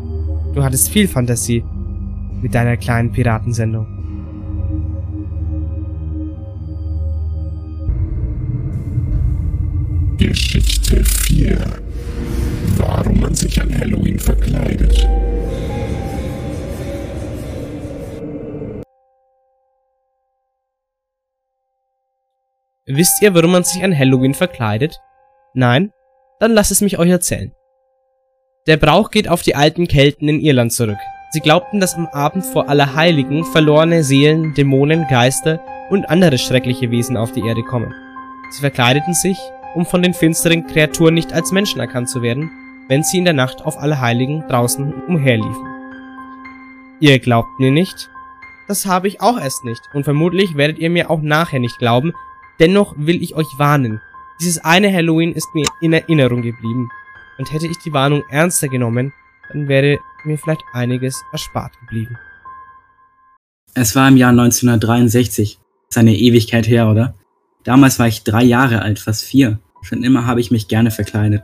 [0.54, 1.64] Du hattest viel Fantasie
[2.40, 3.86] mit deiner kleinen Piratensendung.
[10.16, 11.58] Geschichte 4.
[12.76, 15.08] Warum man sich an Halloween verkleidet.
[22.86, 25.00] Wisst ihr, warum man sich an Halloween verkleidet?
[25.54, 25.90] Nein?
[26.38, 27.52] Dann lasst es mich euch erzählen.
[28.66, 30.96] Der Brauch geht auf die alten Kelten in Irland zurück.
[31.32, 35.60] Sie glaubten, dass am Abend vor Allerheiligen verlorene Seelen, Dämonen, Geister
[35.90, 37.92] und andere schreckliche Wesen auf die Erde kommen.
[38.52, 39.36] Sie verkleideten sich,
[39.74, 42.50] um von den finsteren Kreaturen nicht als Menschen erkannt zu werden,
[42.88, 45.66] wenn sie in der Nacht auf Allerheiligen draußen umherliefen.
[47.00, 48.08] Ihr glaubt mir nicht?
[48.66, 52.14] Das habe ich auch erst nicht und vermutlich werdet ihr mir auch nachher nicht glauben,
[52.60, 54.00] dennoch will ich euch warnen.
[54.40, 56.88] Dieses eine Halloween ist mir in Erinnerung geblieben
[57.38, 59.12] und hätte ich die Warnung ernster genommen,
[59.52, 62.18] dann wäre mir vielleicht einiges erspart geblieben.
[63.74, 65.58] Es war im Jahr 1963.
[65.58, 67.14] Das ist eine Ewigkeit her, oder?
[67.64, 69.58] Damals war ich drei Jahre alt, fast vier.
[69.82, 71.42] Schon immer habe ich mich gerne verkleidet.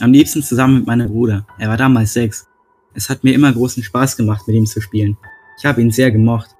[0.00, 1.46] Am liebsten zusammen mit meinem Bruder.
[1.58, 2.46] Er war damals sechs.
[2.94, 5.16] Es hat mir immer großen Spaß gemacht, mit ihm zu spielen.
[5.58, 6.50] Ich habe ihn sehr gemocht.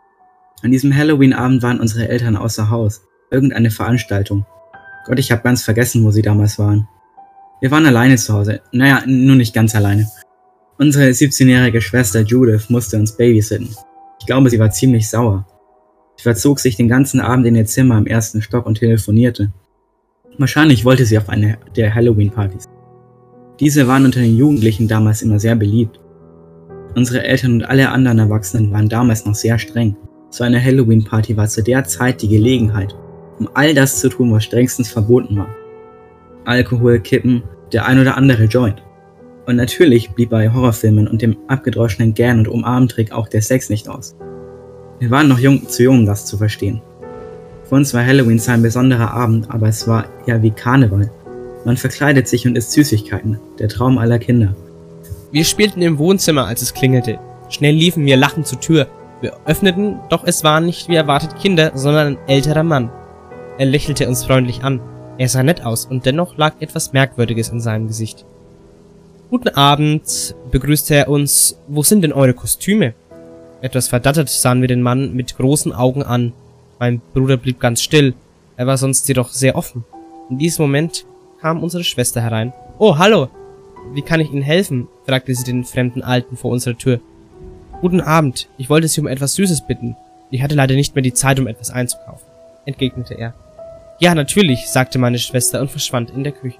[0.63, 3.03] An diesem Halloween-Abend waren unsere Eltern außer Haus.
[3.31, 4.47] Irgendeine Veranstaltung.
[5.07, 6.89] Gott, ich habe ganz vergessen, wo sie damals waren.
[7.63, 8.61] Wir waren alleine zu Hause.
[8.73, 10.11] Naja, nur nicht ganz alleine.
[10.79, 13.69] Unsere 17-jährige Schwester Judith musste uns babysitten.
[14.19, 15.47] Ich glaube, sie war ziemlich sauer.
[16.17, 19.53] Sie verzog sich den ganzen Abend in ihr Zimmer im ersten Stock und telefonierte.
[20.39, 22.65] Wahrscheinlich wollte sie auf eine der Halloween-Partys.
[23.61, 26.01] Diese waren unter den Jugendlichen damals immer sehr beliebt.
[26.97, 29.97] Unsere Eltern und alle anderen Erwachsenen waren damals noch sehr streng.
[30.31, 32.97] So eine Halloween-Party war zu der Zeit die Gelegenheit,
[33.39, 35.62] um all das zu tun, was strengstens verboten war.
[36.45, 38.83] Alkohol, Kippen, der ein oder andere Joint.
[39.47, 43.89] Und natürlich blieb bei Horrorfilmen und dem abgedroschenen Gern- und Umarmtrick auch der Sex nicht
[43.89, 44.17] aus.
[45.01, 46.81] Wir waren noch jung, zu jung, um das zu verstehen.
[47.69, 51.11] Für uns war Halloween zwar ein besonderer Abend, aber es war eher wie Karneval.
[51.65, 54.55] Man verkleidet sich und isst Süßigkeiten, der Traum aller Kinder.
[55.33, 57.19] Wir spielten im Wohnzimmer, als es klingelte.
[57.49, 58.87] Schnell liefen wir lachend zur Tür.
[59.21, 62.91] Wir öffneten, doch es waren nicht wie erwartet Kinder, sondern ein älterer Mann.
[63.59, 64.81] Er lächelte uns freundlich an.
[65.19, 68.25] Er sah nett aus und dennoch lag etwas Merkwürdiges in seinem Gesicht.
[69.31, 71.59] Guten Abend, begrüßte er uns.
[71.69, 72.95] Wo sind denn eure Kostüme?
[73.61, 76.33] Etwas verdattert sahen wir den Mann mit großen Augen an.
[76.79, 78.15] Mein Bruder blieb ganz still.
[78.57, 79.85] Er war sonst jedoch sehr offen.
[80.31, 81.07] In diesem Moment
[81.41, 82.53] kam unsere Schwester herein.
[82.79, 83.29] Oh, hallo!
[83.95, 84.89] Wie kann ich Ihnen helfen?
[85.07, 87.01] fragte sie den fremden Alten vor unserer Tür.
[87.81, 89.97] Guten Abend, ich wollte Sie um etwas Süßes bitten.
[90.31, 92.27] Ich hatte leider nicht mehr die Zeit, um etwas einzukaufen,
[92.65, 93.35] entgegnete er.
[94.03, 96.59] Ja, natürlich, sagte meine Schwester und verschwand in der Küche.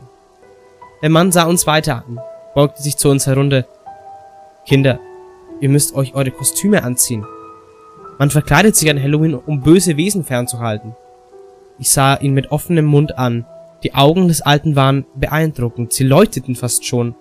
[1.03, 2.21] Der Mann sah uns weiter an,
[2.55, 3.67] beugte sich zu uns herunter.
[4.65, 5.01] Kinder,
[5.61, 7.27] ihr müsst euch eure Kostüme anziehen.
[8.21, 10.95] Man verkleidet sich an Halloween, um böse Wesen fernzuhalten.
[11.81, 13.45] Ich sah ihn mit offenem Mund an.
[13.83, 17.17] Die Augen des Alten waren beeindruckend, sie leuchteten fast schon.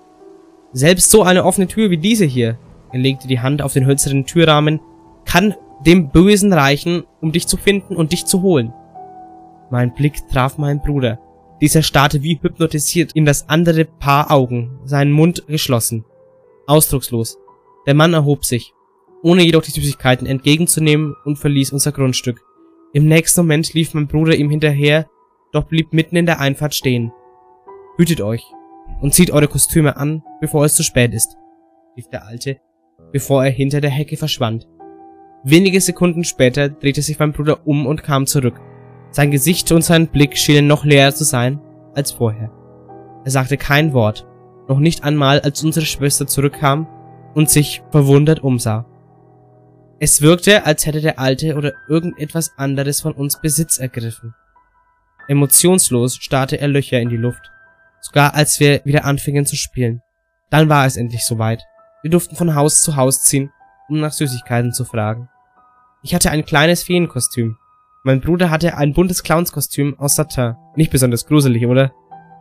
[0.71, 2.59] Selbst so eine offene Tür wie diese hier,
[2.91, 4.81] er legte die Hand auf den hölzernen Türrahmen,
[5.25, 8.71] kann dem Bösen reichen, um dich zu finden und dich zu holen.
[9.71, 11.19] Mein Blick traf meinen Bruder.
[11.61, 16.03] Dieser starrte wie hypnotisiert in das andere Paar Augen, seinen Mund geschlossen.
[16.67, 17.37] Ausdruckslos.
[17.87, 18.73] Der Mann erhob sich,
[19.23, 22.41] ohne jedoch die Süßigkeiten entgegenzunehmen und verließ unser Grundstück.
[22.93, 25.07] Im nächsten Moment lief mein Bruder ihm hinterher,
[25.53, 27.13] doch blieb mitten in der Einfahrt stehen.
[27.97, 28.43] Hütet euch
[28.99, 31.37] und zieht eure Kostüme an, bevor es zu spät ist,
[31.95, 32.59] rief der Alte,
[33.13, 34.67] bevor er hinter der Hecke verschwand.
[35.45, 38.59] Wenige Sekunden später drehte sich mein Bruder um und kam zurück.
[39.11, 41.59] Sein Gesicht und sein Blick schienen noch leerer zu sein
[41.93, 42.51] als vorher.
[43.25, 44.25] Er sagte kein Wort,
[44.67, 46.87] noch nicht einmal, als unsere Schwester zurückkam
[47.33, 48.85] und sich verwundert umsah.
[49.99, 54.33] Es wirkte, als hätte der Alte oder irgendetwas anderes von uns Besitz ergriffen.
[55.27, 57.51] Emotionslos starrte er Löcher in die Luft,
[57.99, 60.01] sogar als wir wieder anfingen zu spielen.
[60.49, 61.63] Dann war es endlich soweit.
[62.01, 63.51] Wir durften von Haus zu Haus ziehen,
[63.89, 65.29] um nach Süßigkeiten zu fragen.
[66.01, 67.57] Ich hatte ein kleines Feenkostüm,
[68.03, 70.55] mein Bruder hatte ein buntes Clownskostüm aus Satin.
[70.75, 71.91] Nicht besonders gruselig, oder?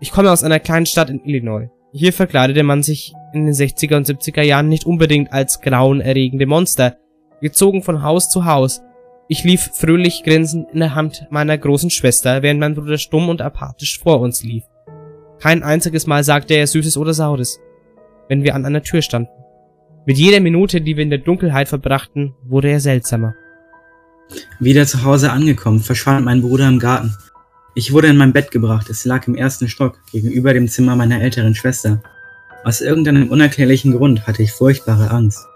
[0.01, 1.69] Ich komme aus einer kleinen Stadt in Illinois.
[1.93, 6.97] Hier verkleidete man sich in den 60er und 70er Jahren nicht unbedingt als grauenerregende Monster.
[7.41, 8.81] Wir zogen von Haus zu Haus.
[9.29, 13.43] Ich lief fröhlich grinsend in der Hand meiner großen Schwester, während mein Bruder stumm und
[13.43, 14.65] apathisch vor uns lief.
[15.41, 17.61] Kein einziges Mal sagte er Süßes oder Saures,
[18.29, 19.31] wenn wir an einer Tür standen.
[20.07, 23.35] Mit jeder Minute, die wir in der Dunkelheit verbrachten, wurde er seltsamer.
[24.59, 27.17] Wieder zu Hause angekommen, verschwand mein Bruder im Garten.
[27.75, 31.21] Ich wurde in mein Bett gebracht, es lag im ersten Stock, gegenüber dem Zimmer meiner
[31.21, 32.03] älteren Schwester.
[32.65, 35.47] Aus irgendeinem unerklärlichen Grund hatte ich furchtbare Angst.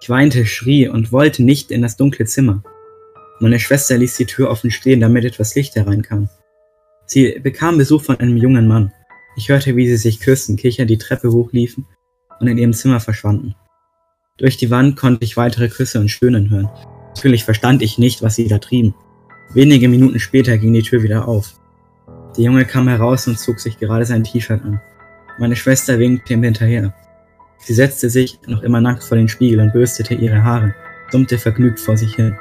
[0.00, 2.62] Ich weinte, schrie und wollte nicht in das dunkle Zimmer.
[3.40, 6.28] Meine Schwester ließ die Tür offen stehen, damit etwas Licht hereinkam.
[7.06, 8.92] Sie bekam Besuch von einem jungen Mann.
[9.36, 11.86] Ich hörte, wie sie sich küssten, kichern die Treppe hochliefen
[12.38, 13.54] und in ihrem Zimmer verschwanden.
[14.36, 16.70] Durch die Wand konnte ich weitere Küsse und Stöhnen hören.
[17.14, 18.94] Natürlich verstand ich nicht, was sie da trieben.
[19.52, 21.54] Wenige Minuten später ging die Tür wieder auf.
[22.36, 24.80] Der Junge kam heraus und zog sich gerade sein T-Shirt an.
[25.38, 26.92] Meine Schwester winkte ihm hinterher.
[27.58, 30.74] Sie setzte sich, noch immer nackt vor den Spiegel und bürstete ihre Haare,
[31.10, 32.36] summte vergnügt vor sich hin.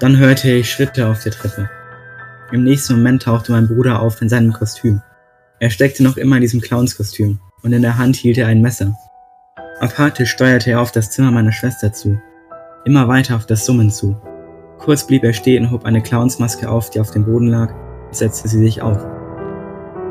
[0.00, 1.70] Dann hörte ich Schritte auf der Treppe.
[2.50, 5.00] Im nächsten Moment tauchte mein Bruder auf in seinem Kostüm.
[5.60, 8.96] Er steckte noch immer in diesem Clownskostüm und in der Hand hielt er ein Messer.
[9.80, 12.20] Apathisch steuerte er auf das Zimmer meiner Schwester zu,
[12.88, 14.16] immer weiter auf das Summen zu.
[14.78, 17.74] Kurz blieb er stehen, hob eine Clownsmaske auf, die auf dem Boden lag,
[18.06, 19.04] und setzte sie sich auf.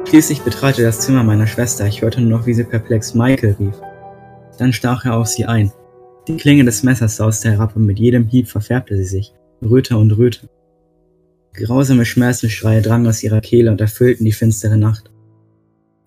[0.07, 3.55] Schließlich betrat er das Zimmer meiner Schwester, ich hörte nur noch, wie sie perplex Michael
[3.59, 3.75] rief.
[4.59, 5.71] Dann stach er auf sie ein.
[6.27, 10.11] Die Klinge des Messers sauste herab und mit jedem Hieb verfärbte sie sich, röter und
[10.11, 10.47] röter.
[11.53, 15.09] Grausame Schmerzensschreie drangen aus ihrer Kehle und erfüllten die finstere Nacht.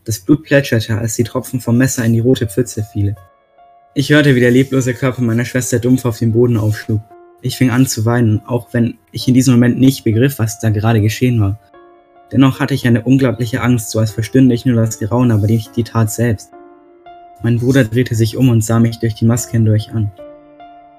[0.05, 3.17] Das Blut plätscherte, als die Tropfen vom Messer in die rote Pfütze fielen.
[3.93, 7.01] Ich hörte, wie der leblose Körper meiner Schwester dumpf auf den Boden aufschlug.
[7.43, 10.71] Ich fing an zu weinen, auch wenn ich in diesem Moment nicht begriff, was da
[10.71, 11.59] gerade geschehen war.
[12.31, 15.75] Dennoch hatte ich eine unglaubliche Angst, so als verstünde ich nur das Grauen, aber nicht
[15.77, 16.53] die Tat selbst.
[17.43, 20.13] Mein Bruder drehte sich um und sah mich durch die Maske hindurch an.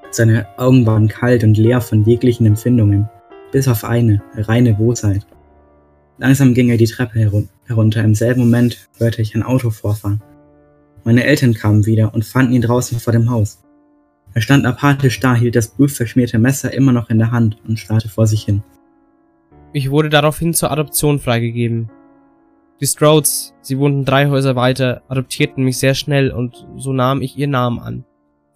[0.09, 3.09] Seine Augen waren kalt und leer von jeglichen Empfindungen
[3.53, 5.25] bis auf eine, reine Bosheit.
[6.17, 7.19] Langsam ging er die Treppe
[7.67, 8.03] herunter.
[8.03, 10.21] Im selben Moment hörte ich ein Auto vorfahren.
[11.03, 13.63] Meine Eltern kamen wieder und fanden ihn draußen vor dem Haus.
[14.33, 18.07] Er stand apathisch da, hielt das blutverschmierte Messer immer noch in der Hand und starrte
[18.07, 18.63] vor sich hin.
[19.73, 21.89] Ich wurde daraufhin zur Adoption freigegeben.
[22.79, 27.37] Die Strodes, sie wohnten drei Häuser weiter, adoptierten mich sehr schnell und so nahm ich
[27.37, 28.05] ihr Namen an,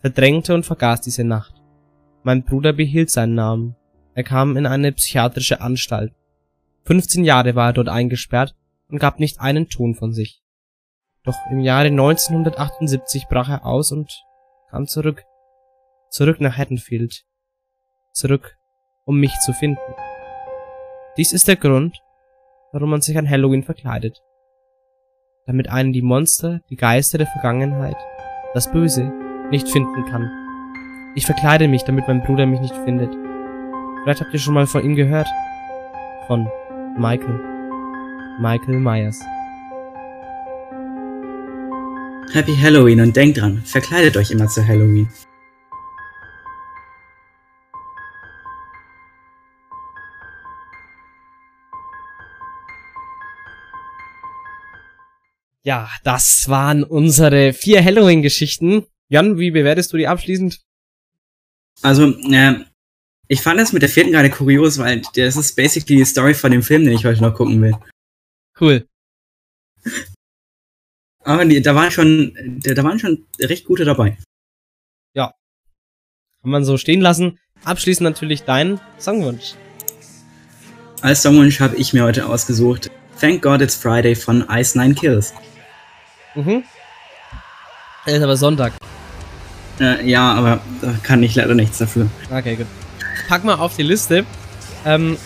[0.01, 1.55] verdrängte und vergaß diese Nacht.
[2.23, 3.75] Mein Bruder behielt seinen Namen.
[4.13, 6.13] Er kam in eine psychiatrische Anstalt.
[6.85, 8.55] 15 Jahre war er dort eingesperrt
[8.89, 10.41] und gab nicht einen Ton von sich.
[11.25, 14.23] Doch im Jahre 1978 brach er aus und
[14.69, 15.23] kam zurück.
[16.09, 17.23] Zurück nach Haddonfield.
[18.13, 18.57] Zurück,
[19.05, 19.81] um mich zu finden.
[21.17, 21.99] Dies ist der Grund,
[22.71, 24.21] warum man sich an Halloween verkleidet.
[25.45, 27.97] Damit einen die Monster, die Geister der Vergangenheit,
[28.53, 29.11] das Böse,
[29.49, 30.31] nicht finden kann.
[31.15, 33.13] Ich verkleide mich, damit mein Bruder mich nicht findet.
[34.03, 35.27] Vielleicht habt ihr schon mal von ihm gehört.
[36.27, 36.49] Von
[36.97, 37.39] Michael.
[38.39, 39.19] Michael Myers.
[42.33, 45.07] Happy Halloween und denkt dran, verkleidet euch immer zu Halloween.
[55.63, 58.85] Ja, das waren unsere vier Halloween-Geschichten.
[59.09, 60.61] Jan, wie bewertest du die abschließend?
[61.81, 62.65] Also, äh,
[63.27, 66.51] ich fand das mit der vierten gerade kurios, weil das ist basically die Story von
[66.51, 67.75] dem Film, den ich heute noch gucken will.
[68.59, 68.87] Cool.
[71.25, 74.17] Aber die, da waren schon, da waren schon recht gute dabei.
[75.13, 75.33] Ja.
[76.41, 77.39] Kann man so stehen lassen.
[77.63, 79.55] Abschließend natürlich dein Songwunsch.
[81.01, 85.33] Als Songwunsch habe ich mir heute ausgesucht Thank God It's Friday von Ice Nine Kills.
[86.35, 86.63] Mhm.
[88.05, 88.73] Es ist aber Sonntag.
[89.79, 92.07] Äh, ja, aber da kann ich leider nichts dafür.
[92.29, 92.67] Okay, gut.
[93.27, 94.25] Pack mal auf die Liste.
[94.85, 95.17] Ähm,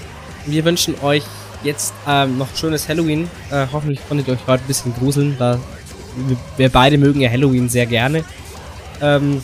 [0.45, 1.23] wir wünschen euch
[1.63, 3.29] jetzt ähm, noch schönes Halloween.
[3.51, 5.35] Äh, hoffentlich konntet ihr euch heute ein bisschen gruseln.
[5.37, 5.59] Da
[6.57, 8.23] wir, beide mögen ja Halloween sehr gerne.
[9.01, 9.41] Ähm,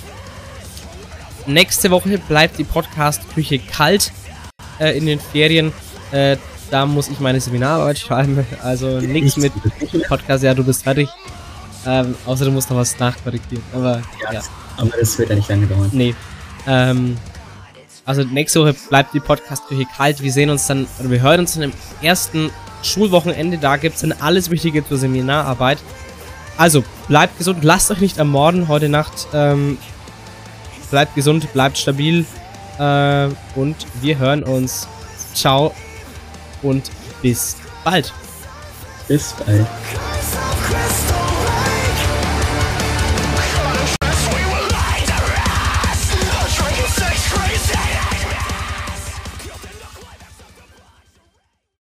[1.48, 4.12] nächste Woche bleibt die Podcast-Küche kalt
[4.80, 5.72] äh, in den Ferien.
[6.12, 6.38] Äh,
[6.72, 8.46] da muss ich meine Seminararbeit schreiben.
[8.64, 9.54] Also nichts mit
[10.08, 10.44] Podcast.
[10.44, 11.10] Ja, du bist fertig.
[11.86, 13.64] Ähm, außer du musst noch was nachkorrigieren.
[13.74, 14.34] Aber ja.
[14.34, 14.42] ja.
[14.78, 15.90] Aber das wird ja nicht lange dauern.
[15.94, 16.16] Nee.
[16.68, 17.18] Ähm,
[18.06, 20.22] also nächste Woche bleibt die Podcast-Küche kalt.
[20.22, 22.50] Wir sehen uns dann, oder wir hören uns dann im ersten
[22.84, 23.58] Schulwochenende.
[23.58, 25.80] Da gibt's dann alles Wichtige zur Seminararbeit.
[26.58, 29.28] Also, bleibt gesund, lasst euch nicht ermorden heute Nacht.
[29.34, 29.78] Ähm,
[30.90, 32.26] bleibt gesund, bleibt stabil.
[32.80, 34.88] Äh, und wir hören uns.
[35.34, 35.74] Ciao
[36.62, 36.90] und
[37.22, 38.14] bis bald.
[39.08, 39.68] Bis bald.